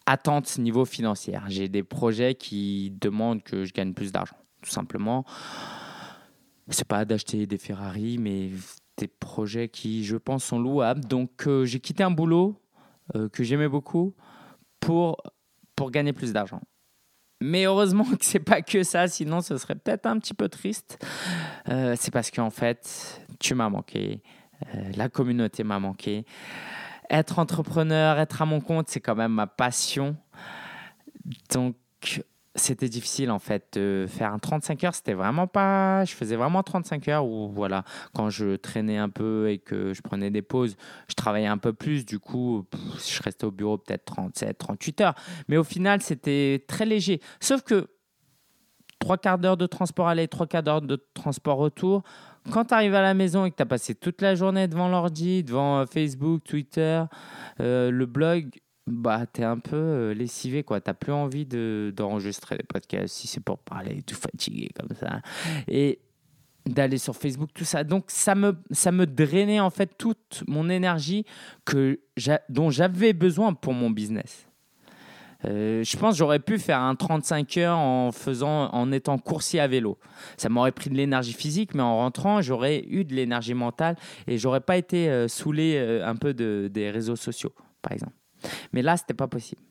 attentes 0.07 0.59
niveau 0.59 0.85
financier. 0.85 1.39
J'ai 1.47 1.69
des 1.69 1.85
projets 1.85 2.35
qui 2.35 2.93
demandent 3.01 3.45
que 3.45 3.65
je 3.65 3.73
gagne 3.73 3.93
plus 3.95 4.11
d'argent, 4.11 4.37
tout 4.61 4.71
simplement 4.71 5.25
c'est 6.71 6.87
pas 6.87 7.05
d'acheter 7.05 7.47
des 7.47 7.59
Ferrari, 7.59 8.19
mais 8.19 8.51
des 8.99 9.09
projets 9.09 9.69
qui, 9.69 10.05
je 10.05 10.17
pense, 10.17 10.45
sont 10.45 10.59
louables. 10.59 11.05
Donc, 11.05 11.47
euh, 11.47 11.65
j'ai 11.65 11.81
quitté 11.81 12.03
un 12.03 12.11
boulot 12.11 12.61
euh, 13.15 13.29
que 13.29 13.45
j'aimais 13.45 13.69
beaucoup 13.69 14.15
pour, 14.81 15.23
pour 15.77 15.91
gagner 15.91 16.13
plus 16.13 16.33
d'argent. 16.33 16.61
Mais 17.41 17.65
heureusement 17.65 18.05
que 18.05 18.25
c'est 18.25 18.41
pas 18.41 18.63
que 18.63 18.83
ça, 18.83 19.07
sinon 19.07 19.41
ce 19.41 19.57
serait 19.57 19.77
peut-être 19.77 20.07
un 20.07 20.19
petit 20.19 20.35
peu 20.35 20.49
triste. 20.49 21.05
Euh, 21.69 21.95
c'est 21.99 22.11
parce 22.11 22.31
qu'en 22.31 22.51
fait, 22.51 23.25
tu 23.39 23.55
m'as 23.55 23.69
manqué, 23.69 24.23
la 24.97 25.09
communauté 25.09 25.63
m'a 25.63 25.79
manqué. 25.79 26.25
Être 27.11 27.39
entrepreneur, 27.39 28.19
être 28.19 28.43
à 28.43 28.45
mon 28.45 28.61
compte, 28.61 28.89
c'est 28.89 29.01
quand 29.01 29.15
même 29.15 29.33
ma 29.33 29.47
passion. 29.47 30.17
Donc, 31.51 31.77
c'était 32.59 32.89
difficile 32.89 33.31
en 33.31 33.39
fait 33.39 33.79
faire 34.09 34.33
un 34.33 34.39
35 34.39 34.85
heures. 34.85 34.95
C'était 34.95 35.15
vraiment 35.15 35.47
pas 35.47 36.05
je 36.05 36.15
faisais 36.15 36.37
vraiment 36.37 36.63
35 36.63 37.09
heures 37.09 37.27
ou 37.27 37.49
voilà. 37.49 37.85
Quand 38.15 38.31
je 38.31 38.57
traînais 38.57 38.99
un 38.99 39.09
peu 39.09 39.51
et 39.51 39.59
que 39.59 39.95
je 39.95 40.03
prenais 40.03 40.31
des 40.31 40.43
pauses 40.43 40.77
je 41.09 41.15
travaillais 41.15 41.47
un 41.47 41.59
peu 41.59 41.73
plus. 41.73 42.05
Du 42.05 42.19
coup 42.19 42.65
je 43.07 43.23
restais 43.23 43.45
au 43.45 43.51
bureau 43.51 43.79
peut-être 43.79 44.05
37 44.05 44.59
38 44.59 45.01
heures. 45.01 45.15
Mais 45.49 45.57
au 45.57 45.65
final 45.65 46.03
c'était 46.03 46.65
très 46.67 46.85
léger. 46.85 47.21
Sauf 47.41 47.63
que 47.63 47.89
trois 48.99 49.17
quarts 49.17 49.39
d'heure 49.39 49.57
de 49.57 49.67
transport 49.67 50.09
aller 50.09 50.29
trois 50.29 50.47
quarts 50.47 50.63
d'heure 50.63 50.83
de 50.83 51.03
transport 51.15 51.59
retour. 51.59 52.03
Quand 52.51 52.67
tu 52.67 52.75
arrives 52.75 52.95
à 52.95 53.03
la 53.03 53.15
maison 53.15 53.45
et 53.45 53.51
que 53.51 53.57
tu 53.57 53.63
as 53.63 53.67
passé 53.67 53.95
toute 53.95 54.23
la 54.23 54.35
journée 54.35 54.69
devant 54.69 54.89
l'ordi, 54.89 55.45
devant 55.45 55.81
euh, 55.81 55.87
Facebook, 55.87 56.43
Twitter, 56.45 57.03
euh, 57.61 57.91
le 57.91 58.07
blog, 58.07 58.61
bah, 58.89 59.27
tu 59.33 59.43
es 59.43 59.45
un 59.45 59.59
peu 59.59 59.77
euh, 59.77 60.15
lessivé, 60.15 60.63
quoi. 60.63 60.81
Tu 60.81 60.93
plus 60.95 61.13
envie 61.13 61.47
de, 61.47 61.93
d'enregistrer 61.95 62.57
les 62.57 62.65
podcasts 62.65 63.15
si 63.15 63.27
c'est 63.27 63.43
pour 63.43 63.59
parler, 63.59 64.03
tout 64.03 64.15
fatigué 64.15 64.71
comme 64.75 64.97
ça. 64.97 65.21
Et 65.69 66.01
d'aller 66.67 66.99
sur 66.99 67.17
Facebook, 67.17 67.51
tout 67.55 67.65
ça. 67.65 67.85
Donc, 67.85 68.05
ça 68.09 68.35
me, 68.35 68.57
ça 68.71 68.93
me 68.93 69.07
drainait 69.07 69.61
en 69.61 69.71
fait 69.71 69.97
toute 69.97 70.43
mon 70.47 70.69
énergie 70.69 71.25
que 71.65 72.01
dont 72.49 72.71
j'avais 72.71 73.13
besoin 73.13 73.55
pour 73.55 73.73
mon 73.73 73.91
business. 73.91 74.49
Euh, 75.45 75.85
je 75.85 75.97
pense 75.97 76.17
j'aurais 76.17 76.41
pu 76.41 76.59
faire 76.59 76.81
un 76.81 76.97
35 76.97 77.57
heures 77.59 77.79
en 77.79 78.11
faisant, 78.11 78.71
en 78.73 78.91
étant 78.91 79.19
coursier 79.19 79.61
à 79.61 79.69
vélo. 79.69 79.97
Ça 80.37 80.49
m'aurait 80.49 80.73
pris 80.73 80.91
de 80.91 80.97
l'énergie 80.97 81.33
physique, 81.33 81.75
mais 81.75 81.83
en 81.83 81.99
rentrant, 81.99 82.43
j'aurais 82.43 82.85
eu 82.89 83.05
de 83.05 83.15
l'énergie 83.15 83.55
mentale 83.55 83.97
et 84.27 84.37
j'aurais 84.37 84.61
pas 84.61 84.77
été 84.77 85.09
euh, 85.09 85.29
saoulé 85.29 85.79
un 86.05 86.17
peu 86.17 86.35
de, 86.35 86.69
des 86.73 86.91
réseaux 86.91 87.17
sociaux, 87.17 87.55
par 87.83 87.93
exemple. 87.93 88.18
Mais 88.73 88.83
là, 88.83 88.97
c'était 88.97 89.15
pas 89.15 89.29
possible. 89.29 89.63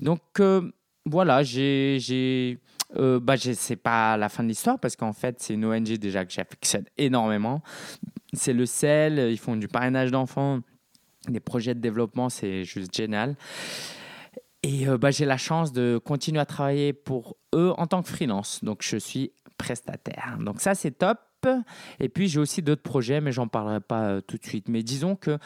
Donc 0.00 0.20
euh, 0.40 0.70
voilà, 1.06 1.42
j'ai, 1.42 2.58
euh, 2.96 3.20
bah, 3.20 3.36
c'est 3.36 3.76
pas 3.76 4.16
la 4.16 4.28
fin 4.28 4.42
de 4.42 4.48
l'histoire 4.48 4.78
parce 4.78 4.96
qu'en 4.96 5.12
fait, 5.12 5.36
c'est 5.40 5.54
une 5.54 5.64
ONG 5.64 5.98
déjà 5.98 6.24
que 6.24 6.32
j'affectionne 6.32 6.84
énormément. 6.98 7.62
C'est 8.32 8.52
le 8.52 8.66
sel, 8.66 9.30
ils 9.30 9.38
font 9.38 9.56
du 9.56 9.68
parrainage 9.68 10.10
d'enfants, 10.10 10.60
des 11.28 11.40
projets 11.40 11.74
de 11.74 11.80
développement, 11.80 12.28
c'est 12.28 12.64
juste 12.64 12.94
génial. 12.94 13.36
Et 14.62 14.88
euh, 14.88 14.98
bah, 14.98 15.10
j'ai 15.10 15.24
la 15.24 15.38
chance 15.38 15.72
de 15.72 15.98
continuer 15.98 16.40
à 16.40 16.46
travailler 16.46 16.92
pour 16.92 17.36
eux 17.54 17.72
en 17.76 17.86
tant 17.86 18.02
que 18.02 18.08
freelance. 18.08 18.62
Donc 18.62 18.82
je 18.82 18.96
suis 18.96 19.32
prestataire. 19.56 20.38
Donc 20.40 20.60
ça, 20.60 20.74
c'est 20.74 20.92
top. 20.92 21.18
Et 22.00 22.10
puis 22.10 22.28
j'ai 22.28 22.38
aussi 22.38 22.60
d'autres 22.60 22.82
projets, 22.82 23.22
mais 23.22 23.32
j'en 23.32 23.48
parlerai 23.48 23.80
pas 23.80 24.02
euh, 24.02 24.20
tout 24.20 24.36
de 24.36 24.44
suite. 24.44 24.68
Mais 24.68 24.82
disons 24.82 25.16
que 25.16 25.38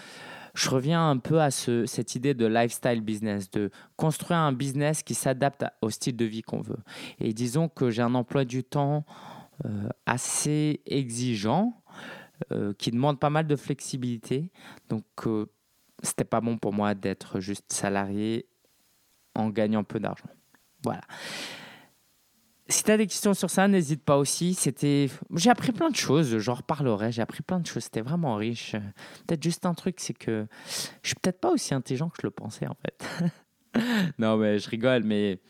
je 0.54 0.70
reviens 0.70 1.10
un 1.10 1.18
peu 1.18 1.40
à 1.40 1.50
ce, 1.50 1.84
cette 1.84 2.14
idée 2.14 2.32
de 2.32 2.46
lifestyle 2.46 3.00
business, 3.00 3.50
de 3.50 3.70
construire 3.96 4.38
un 4.38 4.52
business 4.52 5.02
qui 5.02 5.14
s'adapte 5.14 5.64
au 5.82 5.90
style 5.90 6.16
de 6.16 6.24
vie 6.24 6.42
qu'on 6.42 6.60
veut. 6.60 6.78
Et 7.20 7.32
disons 7.32 7.68
que 7.68 7.90
j'ai 7.90 8.02
un 8.02 8.14
emploi 8.14 8.44
du 8.44 8.62
temps 8.62 9.04
euh, 9.64 9.88
assez 10.06 10.80
exigeant, 10.86 11.82
euh, 12.52 12.72
qui 12.74 12.90
demande 12.90 13.18
pas 13.18 13.30
mal 13.30 13.46
de 13.46 13.56
flexibilité. 13.56 14.50
Donc, 14.88 15.04
euh, 15.26 15.46
c'était 16.02 16.24
pas 16.24 16.40
bon 16.40 16.58
pour 16.58 16.72
moi 16.72 16.94
d'être 16.94 17.40
juste 17.40 17.72
salarié 17.72 18.46
en 19.34 19.50
gagnant 19.50 19.84
peu 19.84 20.00
d'argent. 20.00 20.28
Voilà. 20.82 21.02
Si 22.68 22.82
tu 22.82 22.90
as 22.90 22.96
des 22.96 23.06
questions 23.06 23.34
sur 23.34 23.50
ça, 23.50 23.68
n'hésite 23.68 24.02
pas 24.02 24.16
aussi. 24.16 24.54
C'était, 24.54 25.10
j'ai 25.34 25.50
appris 25.50 25.72
plein 25.72 25.90
de 25.90 25.96
choses. 25.96 26.38
J'en 26.38 26.54
reparlerai. 26.54 27.12
J'ai 27.12 27.20
appris 27.20 27.42
plein 27.42 27.60
de 27.60 27.66
choses. 27.66 27.84
C'était 27.84 28.00
vraiment 28.00 28.36
riche. 28.36 28.72
Peut-être 29.26 29.42
juste 29.42 29.66
un 29.66 29.74
truc, 29.74 29.96
c'est 29.98 30.14
que 30.14 30.46
je 31.02 31.08
suis 31.08 31.16
peut-être 31.16 31.40
pas 31.40 31.50
aussi 31.50 31.74
intelligent 31.74 32.08
que 32.08 32.16
je 32.22 32.26
le 32.26 32.30
pensais 32.30 32.66
en 32.66 32.74
fait. 32.74 33.30
non, 34.18 34.38
mais 34.38 34.58
je 34.58 34.70
rigole. 34.70 35.04
Mais 35.04 35.40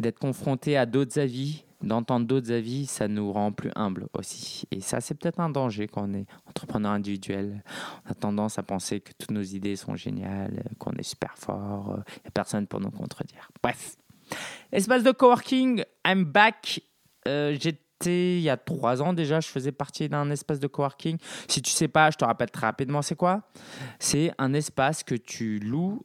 d'être 0.00 0.18
confronté 0.18 0.76
à 0.76 0.86
d'autres 0.86 1.20
avis, 1.20 1.64
d'entendre 1.82 2.26
d'autres 2.26 2.50
avis, 2.50 2.86
ça 2.86 3.06
nous 3.06 3.32
rend 3.32 3.52
plus 3.52 3.70
humbles 3.76 4.08
aussi. 4.12 4.66
Et 4.72 4.80
ça, 4.80 5.00
c'est 5.00 5.14
peut-être 5.14 5.38
un 5.38 5.50
danger 5.50 5.86
quand 5.86 6.08
on 6.08 6.14
est 6.14 6.26
entrepreneur 6.48 6.90
individuel. 6.90 7.62
On 8.06 8.10
a 8.10 8.14
tendance 8.14 8.58
à 8.58 8.64
penser 8.64 9.00
que 9.00 9.12
toutes 9.16 9.30
nos 9.30 9.42
idées 9.42 9.76
sont 9.76 9.94
géniales, 9.94 10.64
qu'on 10.78 10.92
est 10.92 11.04
super 11.04 11.38
fort. 11.38 11.94
Il 12.16 12.22
n'y 12.22 12.28
a 12.28 12.30
personne 12.32 12.66
pour 12.66 12.80
nous 12.80 12.90
contredire. 12.90 13.50
Bref. 13.62 13.96
Espace 14.72 15.02
de 15.02 15.12
coworking, 15.12 15.82
I'm 16.06 16.24
back. 16.24 16.80
Euh, 17.26 17.56
j'étais 17.58 17.82
il 18.06 18.40
y 18.40 18.50
a 18.50 18.56
trois 18.56 19.02
ans 19.02 19.12
déjà, 19.12 19.40
je 19.40 19.48
faisais 19.48 19.72
partie 19.72 20.08
d'un 20.08 20.30
espace 20.30 20.60
de 20.60 20.66
coworking. 20.66 21.18
Si 21.48 21.62
tu 21.62 21.70
sais 21.70 21.88
pas, 21.88 22.10
je 22.10 22.16
te 22.16 22.24
rappelle 22.24 22.50
très 22.50 22.66
rapidement, 22.66 23.02
c'est 23.02 23.16
quoi? 23.16 23.42
C'est 23.98 24.32
un 24.38 24.54
espace 24.54 25.02
que 25.02 25.14
tu 25.14 25.58
loues. 25.58 26.04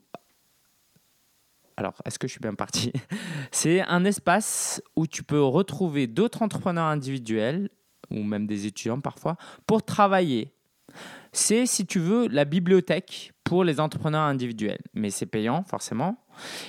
Alors, 1.76 1.94
est-ce 2.04 2.18
que 2.18 2.26
je 2.26 2.32
suis 2.32 2.40
bien 2.40 2.54
parti? 2.54 2.92
C'est 3.50 3.82
un 3.82 4.04
espace 4.04 4.80
où 4.94 5.08
tu 5.08 5.24
peux 5.24 5.42
retrouver 5.42 6.06
d'autres 6.06 6.42
entrepreneurs 6.42 6.84
individuels 6.84 7.68
ou 8.10 8.22
même 8.22 8.46
des 8.46 8.66
étudiants 8.66 9.00
parfois 9.00 9.36
pour 9.66 9.82
travailler. 9.82 10.52
C'est, 11.32 11.66
si 11.66 11.84
tu 11.84 11.98
veux, 11.98 12.28
la 12.28 12.44
bibliothèque 12.44 13.32
pour 13.42 13.64
les 13.64 13.80
entrepreneurs 13.80 14.22
individuels. 14.22 14.82
Mais 14.94 15.10
c'est 15.10 15.26
payant, 15.26 15.64
forcément. 15.64 16.23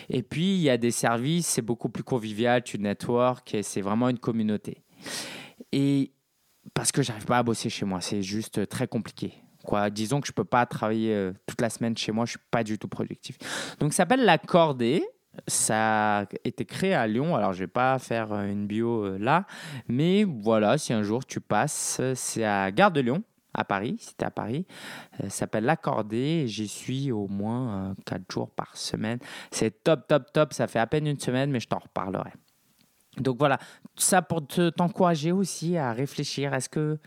Et 0.10 0.23
puis, 0.23 0.56
il 0.56 0.62
y 0.62 0.69
a 0.69 0.78
des 0.78 0.91
services, 0.91 1.47
c'est 1.47 1.62
beaucoup 1.62 1.89
plus 1.89 2.04
convivial, 2.04 2.63
tu 2.63 2.78
network 2.80 3.54
et 3.54 3.63
c'est 3.63 3.82
vraiment 3.82 4.10
une 4.10 4.19
communauté. 4.19 4.84
Et 5.71 6.12
parce 6.73 6.91
que 6.91 7.01
j'arrive 7.01 7.25
pas 7.25 7.38
à 7.38 7.43
bosser 7.43 7.69
chez 7.69 7.86
moi, 7.86 8.01
c'est 8.01 8.21
juste 8.21 8.67
très 8.67 8.88
compliqué. 8.88 9.34
Quoi, 9.63 9.89
disons 9.89 10.21
que 10.21 10.28
je 10.28 10.32
peux 10.32 10.45
pas 10.45 10.65
travailler 10.65 11.13
euh, 11.13 11.34
toute 11.47 11.60
la 11.60 11.69
semaine 11.69 11.97
chez 11.97 12.12
moi, 12.12 12.25
je 12.25 12.32
suis 12.32 12.39
pas 12.51 12.63
du 12.63 12.78
tout 12.78 12.88
productif. 12.88 13.38
Donc, 13.80 13.93
ça 13.93 13.97
s'appelle 13.97 14.23
la 14.23 14.38
Cordée. 14.38 15.04
Ça 15.47 16.19
a 16.19 16.25
été 16.45 16.63
créé 16.63 16.93
à 16.93 17.08
Lyon. 17.08 17.36
Alors, 17.36 17.51
je 17.51 17.60
vais 17.60 17.67
pas 17.67 17.99
faire 17.99 18.32
une 18.34 18.67
bio 18.67 19.04
euh, 19.04 19.17
là, 19.17 19.45
mais 19.89 20.23
voilà, 20.23 20.78
si 20.78 20.93
un 20.93 21.04
jour 21.04 21.25
tu 21.25 21.41
passes, 21.41 21.99
c'est 22.13 22.45
à 22.45 22.71
Gare 22.71 22.91
de 22.91 23.01
Lyon 23.01 23.23
à 23.56 23.63
Paris, 23.63 23.98
c'était 24.00 24.26
à 24.26 24.32
Paris. 24.32 24.65
Euh, 25.24 25.30
s'appelle 25.30 25.65
L'Accordé. 25.65 26.48
J'y 26.48 26.68
suis 26.68 27.12
au 27.12 27.28
moins 27.28 27.89
euh, 27.89 27.94
quatre 28.06 28.32
jours 28.32 28.50
par 28.52 28.76
semaine. 28.78 29.20
C'est 29.52 29.84
top, 29.84 30.08
top, 30.08 30.32
top. 30.32 30.54
Ça 30.54 30.68
fait 30.68 30.80
à 30.80 30.88
peine 30.88 31.08
une 31.08 31.20
semaine, 31.20 31.52
mais 31.52 31.60
je 31.60 31.68
t'en 31.68 31.80
reparlerai. 31.80 32.32
Donc 33.18 33.38
voilà, 33.38 33.60
ça 33.96 34.22
pour 34.22 34.46
t'encourager 34.46 35.32
aussi 35.32 35.78
à 35.78 35.94
réfléchir. 35.94 36.54
Est-ce 36.54 36.70
que 36.70 37.00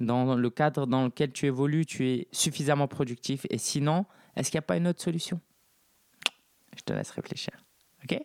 dans 0.00 0.34
le 0.34 0.50
cadre 0.50 0.86
dans 0.86 1.04
lequel 1.04 1.32
tu 1.32 1.46
évolues, 1.46 1.86
tu 1.86 2.08
es 2.08 2.28
suffisamment 2.32 2.88
productif? 2.88 3.46
Et 3.50 3.58
sinon, 3.58 4.04
est-ce 4.36 4.50
qu'il 4.50 4.58
n'y 4.58 4.64
a 4.64 4.66
pas 4.66 4.76
une 4.76 4.88
autre 4.88 5.02
solution? 5.02 5.40
Je 6.76 6.82
te 6.82 6.92
laisse 6.92 7.10
réfléchir. 7.10 7.63
Ok 8.04 8.20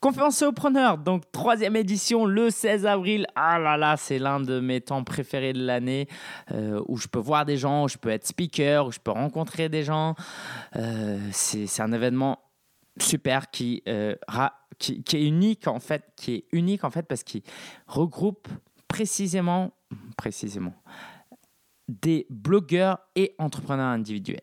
Conférence 0.00 0.44
preneur, 0.54 0.98
donc 0.98 1.30
troisième 1.32 1.74
édition 1.74 2.26
le 2.26 2.50
16 2.50 2.86
avril. 2.86 3.26
Ah 3.34 3.58
là 3.58 3.76
là, 3.76 3.96
c'est 3.96 4.18
l'un 4.18 4.40
de 4.40 4.60
mes 4.60 4.80
temps 4.82 5.02
préférés 5.04 5.54
de 5.54 5.64
l'année 5.64 6.06
euh, 6.52 6.82
où 6.86 6.98
je 6.98 7.08
peux 7.08 7.18
voir 7.18 7.46
des 7.46 7.56
gens, 7.56 7.84
où 7.84 7.88
je 7.88 7.96
peux 7.96 8.10
être 8.10 8.26
speaker, 8.26 8.86
où 8.86 8.92
je 8.92 9.00
peux 9.00 9.10
rencontrer 9.10 9.68
des 9.68 9.82
gens. 9.82 10.14
Euh, 10.76 11.18
c'est 11.32 11.80
un 11.80 11.92
événement 11.92 12.38
super 12.98 13.50
qui, 13.50 13.82
euh, 13.88 14.14
qui, 14.78 15.02
est 15.12 15.22
unique 15.22 15.66
en 15.66 15.80
fait, 15.80 16.04
qui 16.16 16.34
est 16.34 16.44
unique 16.52 16.84
en 16.84 16.90
fait 16.90 17.04
parce 17.04 17.22
qu'il 17.22 17.42
regroupe 17.86 18.48
précisément, 18.88 19.72
précisément 20.16 20.74
des 21.88 22.26
blogueurs 22.30 22.98
et 23.14 23.34
entrepreneurs 23.38 23.86
individuels. 23.86 24.40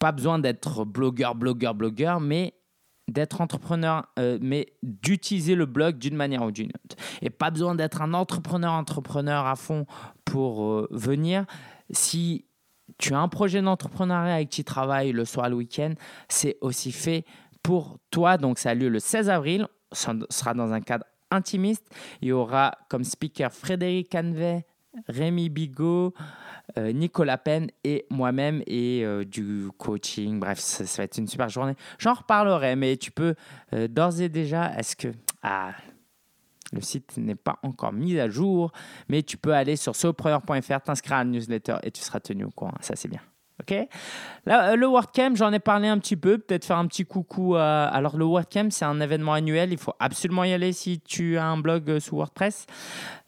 Pas 0.00 0.12
besoin 0.12 0.38
d'être 0.38 0.84
blogueur, 0.84 1.34
blogueur, 1.34 1.74
blogueur, 1.74 2.20
mais 2.20 2.54
d'être 3.08 3.40
entrepreneur, 3.40 4.06
euh, 4.18 4.38
mais 4.40 4.72
d'utiliser 4.82 5.54
le 5.54 5.66
blog 5.66 5.98
d'une 5.98 6.16
manière 6.16 6.42
ou 6.42 6.50
d'une 6.50 6.68
autre. 6.68 6.96
Et 7.20 7.30
pas 7.30 7.50
besoin 7.50 7.74
d'être 7.74 8.00
un 8.00 8.14
entrepreneur, 8.14 8.72
entrepreneur 8.72 9.46
à 9.46 9.56
fond 9.56 9.86
pour 10.24 10.64
euh, 10.64 10.88
venir. 10.90 11.44
Si 11.90 12.46
tu 12.98 13.14
as 13.14 13.18
un 13.18 13.28
projet 13.28 13.60
d'entrepreneuriat 13.60 14.34
avec 14.34 14.50
qui 14.50 14.62
tu 14.62 14.64
travailles 14.64 15.12
le 15.12 15.24
soir, 15.24 15.48
le 15.48 15.56
week-end, 15.56 15.94
c'est 16.28 16.58
aussi 16.60 16.92
fait 16.92 17.24
pour 17.62 17.98
toi. 18.10 18.38
Donc 18.38 18.58
ça 18.58 18.70
a 18.70 18.74
lieu 18.74 18.88
le 18.88 18.98
16 18.98 19.28
avril, 19.30 19.66
ça 19.90 20.14
sera 20.30 20.54
dans 20.54 20.72
un 20.72 20.80
cadre 20.80 21.04
intimiste. 21.30 21.84
Il 22.20 22.28
y 22.28 22.32
aura 22.32 22.72
comme 22.88 23.04
speaker 23.04 23.52
Frédéric 23.52 24.10
Canvet, 24.10 24.66
Rémi 25.08 25.48
Bigot, 25.48 26.14
euh, 26.76 26.92
Nicolas 26.92 27.38
Penn 27.38 27.68
et 27.84 28.06
moi-même 28.10 28.62
et 28.66 29.04
euh, 29.04 29.24
du 29.24 29.68
coaching. 29.78 30.38
Bref, 30.38 30.58
ça, 30.58 30.84
va 30.98 31.04
être 31.04 31.18
une 31.18 31.28
super 31.28 31.48
journée. 31.48 31.74
J'en 31.98 32.14
reparlerai, 32.14 32.76
mais 32.76 32.96
tu 32.96 33.10
peux 33.10 33.34
euh, 33.72 33.88
d'ores 33.88 34.20
et 34.20 34.28
déjà, 34.28 34.74
est-ce 34.78 34.96
que... 34.96 35.08
Ah, 35.42 35.72
le 36.72 36.80
site 36.80 37.18
n'est 37.18 37.34
pas 37.34 37.58
encore 37.62 37.92
mis 37.92 38.18
à 38.18 38.30
jour, 38.30 38.72
mais 39.08 39.22
tu 39.22 39.36
peux 39.36 39.52
aller 39.52 39.76
sur 39.76 39.94
solopreneur.fr, 39.94 40.80
t'inscrire 40.80 41.18
à 41.18 41.24
la 41.24 41.30
newsletter 41.30 41.76
et 41.82 41.90
tu 41.90 42.00
seras 42.00 42.20
tenu 42.20 42.44
au 42.44 42.50
courant. 42.50 42.72
Ça, 42.80 42.96
c'est 42.96 43.08
bien. 43.08 43.20
Ok. 43.62 43.88
Là, 44.44 44.74
le 44.76 44.86
WordCamp, 44.86 45.36
j'en 45.36 45.52
ai 45.52 45.60
parlé 45.60 45.88
un 45.88 45.98
petit 45.98 46.16
peu. 46.16 46.38
Peut-être 46.38 46.64
faire 46.64 46.78
un 46.78 46.86
petit 46.86 47.04
coucou. 47.04 47.54
Alors, 47.54 48.16
le 48.16 48.24
WordCamp, 48.24 48.70
c'est 48.70 48.84
un 48.84 49.00
événement 49.00 49.34
annuel. 49.34 49.72
Il 49.72 49.78
faut 49.78 49.94
absolument 50.00 50.44
y 50.44 50.52
aller 50.52 50.72
si 50.72 51.00
tu 51.00 51.38
as 51.38 51.44
un 51.44 51.58
blog 51.58 51.98
sous 52.00 52.16
WordPress. 52.16 52.66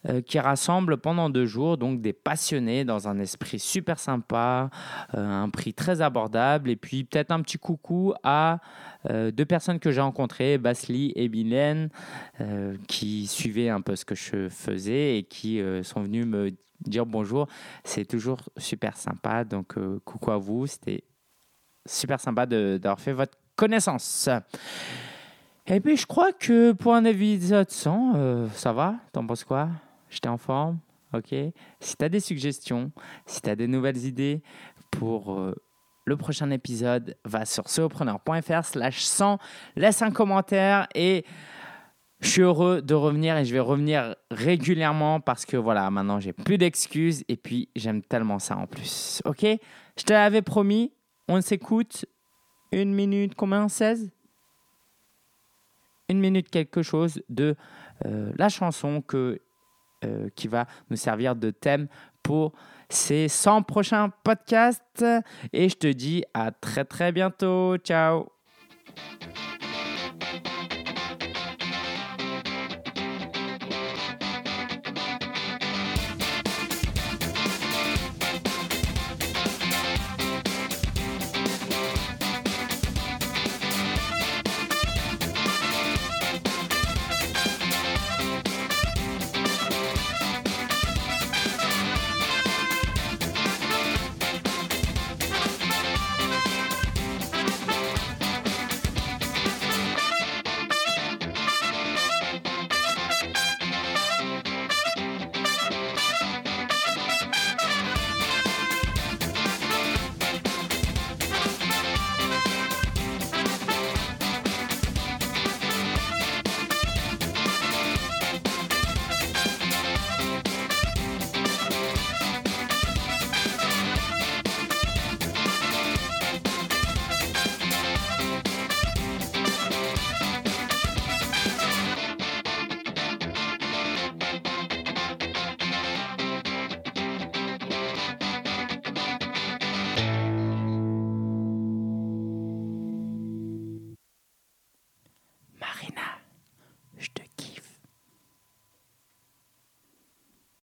Euh, 0.07 0.21
qui 0.21 0.37
rassemble 0.39 0.97
pendant 0.97 1.31
deux 1.31 1.45
jours 1.45 1.77
donc 1.77 2.01
des 2.01 2.13
passionnés 2.13 2.85
dans 2.85 3.07
un 3.07 3.17
esprit 3.17 3.57
super 3.57 3.97
sympa, 3.97 4.69
euh, 5.15 5.43
un 5.43 5.49
prix 5.49 5.73
très 5.73 6.01
abordable 6.01 6.69
et 6.69 6.75
puis 6.75 7.05
peut-être 7.05 7.31
un 7.31 7.41
petit 7.41 7.57
coucou 7.57 8.13
à 8.23 8.59
euh, 9.09 9.31
deux 9.31 9.45
personnes 9.45 9.79
que 9.79 9.91
j'ai 9.91 10.01
rencontrées, 10.01 10.59
Basli 10.59 11.11
et 11.15 11.27
Bilène, 11.27 11.89
qui 12.87 13.25
suivaient 13.27 13.69
un 13.69 13.81
peu 13.81 13.95
ce 13.95 14.05
que 14.05 14.15
je 14.15 14.49
faisais 14.49 15.17
et 15.17 15.23
qui 15.23 15.61
sont 15.83 16.01
venus 16.01 16.25
me 16.25 16.51
dire 16.81 17.05
bonjour. 17.05 17.47
C'est 17.83 18.05
toujours 18.05 18.39
super 18.57 18.97
sympa, 18.97 19.43
donc 19.43 19.75
coucou 20.03 20.31
à 20.31 20.37
vous, 20.37 20.67
c'était 20.67 21.03
super 21.85 22.19
sympa 22.19 22.45
d'avoir 22.45 22.99
fait 22.99 23.13
votre 23.13 23.37
connaissance. 23.55 24.29
Et 25.67 25.79
puis 25.79 25.97
je 25.97 26.05
crois 26.05 26.31
que 26.31 26.71
pour 26.73 26.93
un 26.93 27.05
épisode 27.05 27.69
100, 27.69 28.49
ça 28.53 28.73
va? 28.73 28.95
T'en 29.11 29.25
penses 29.25 29.43
quoi? 29.43 29.69
J'étais 30.09 30.29
en 30.29 30.37
forme? 30.37 30.79
Ok. 31.13 31.33
Si 31.79 31.95
tu 31.97 32.05
as 32.05 32.09
des 32.09 32.19
suggestions, 32.19 32.91
si 33.25 33.41
tu 33.41 33.49
as 33.49 33.55
des 33.55 33.67
nouvelles 33.67 34.05
idées 34.05 34.41
pour 34.91 35.33
euh, 35.33 35.55
le 36.05 36.17
prochain 36.17 36.51
épisode, 36.51 37.15
va 37.23 37.45
sur 37.45 37.69
solopreneur.fr 37.69 38.65
slash 38.65 39.03
100, 39.03 39.39
laisse 39.75 40.01
un 40.01 40.11
commentaire 40.11 40.87
et 40.93 41.25
je 42.25 42.31
suis 42.31 42.41
heureux 42.41 42.81
de 42.81 42.93
revenir 42.93 43.37
et 43.37 43.45
je 43.45 43.53
vais 43.53 43.59
revenir 43.59 44.15
régulièrement 44.31 45.19
parce 45.19 45.45
que 45.45 45.57
voilà, 45.57 45.89
maintenant 45.91 46.19
j'ai 46.19 46.33
plus 46.33 46.57
d'excuses 46.57 47.23
et 47.27 47.37
puis 47.37 47.69
j'aime 47.75 48.01
tellement 48.01 48.39
ça 48.39 48.57
en 48.57 48.65
plus. 48.65 49.21
Ok? 49.25 49.43
Je 49.43 50.03
te 50.03 50.11
l'avais 50.11 50.41
promis, 50.41 50.91
on 51.27 51.39
s'écoute 51.41 52.05
une 52.71 52.93
minute, 52.93 53.35
combien? 53.35 53.69
16 53.69 54.11
Une 56.09 56.19
minute 56.19 56.49
quelque 56.49 56.81
chose 56.81 57.21
de 57.29 57.55
euh, 58.05 58.31
la 58.37 58.49
chanson 58.49 59.01
que 59.01 59.39
euh, 60.03 60.27
qui 60.35 60.47
va 60.47 60.65
nous 60.89 60.97
servir 60.97 61.35
de 61.35 61.51
thème 61.51 61.87
pour 62.23 62.53
ces 62.89 63.27
100 63.27 63.61
prochains 63.63 64.09
podcasts. 64.23 65.05
Et 65.53 65.69
je 65.69 65.75
te 65.75 65.87
dis 65.87 66.23
à 66.33 66.51
très 66.51 66.85
très 66.85 67.11
bientôt. 67.11 67.77
Ciao 67.77 68.27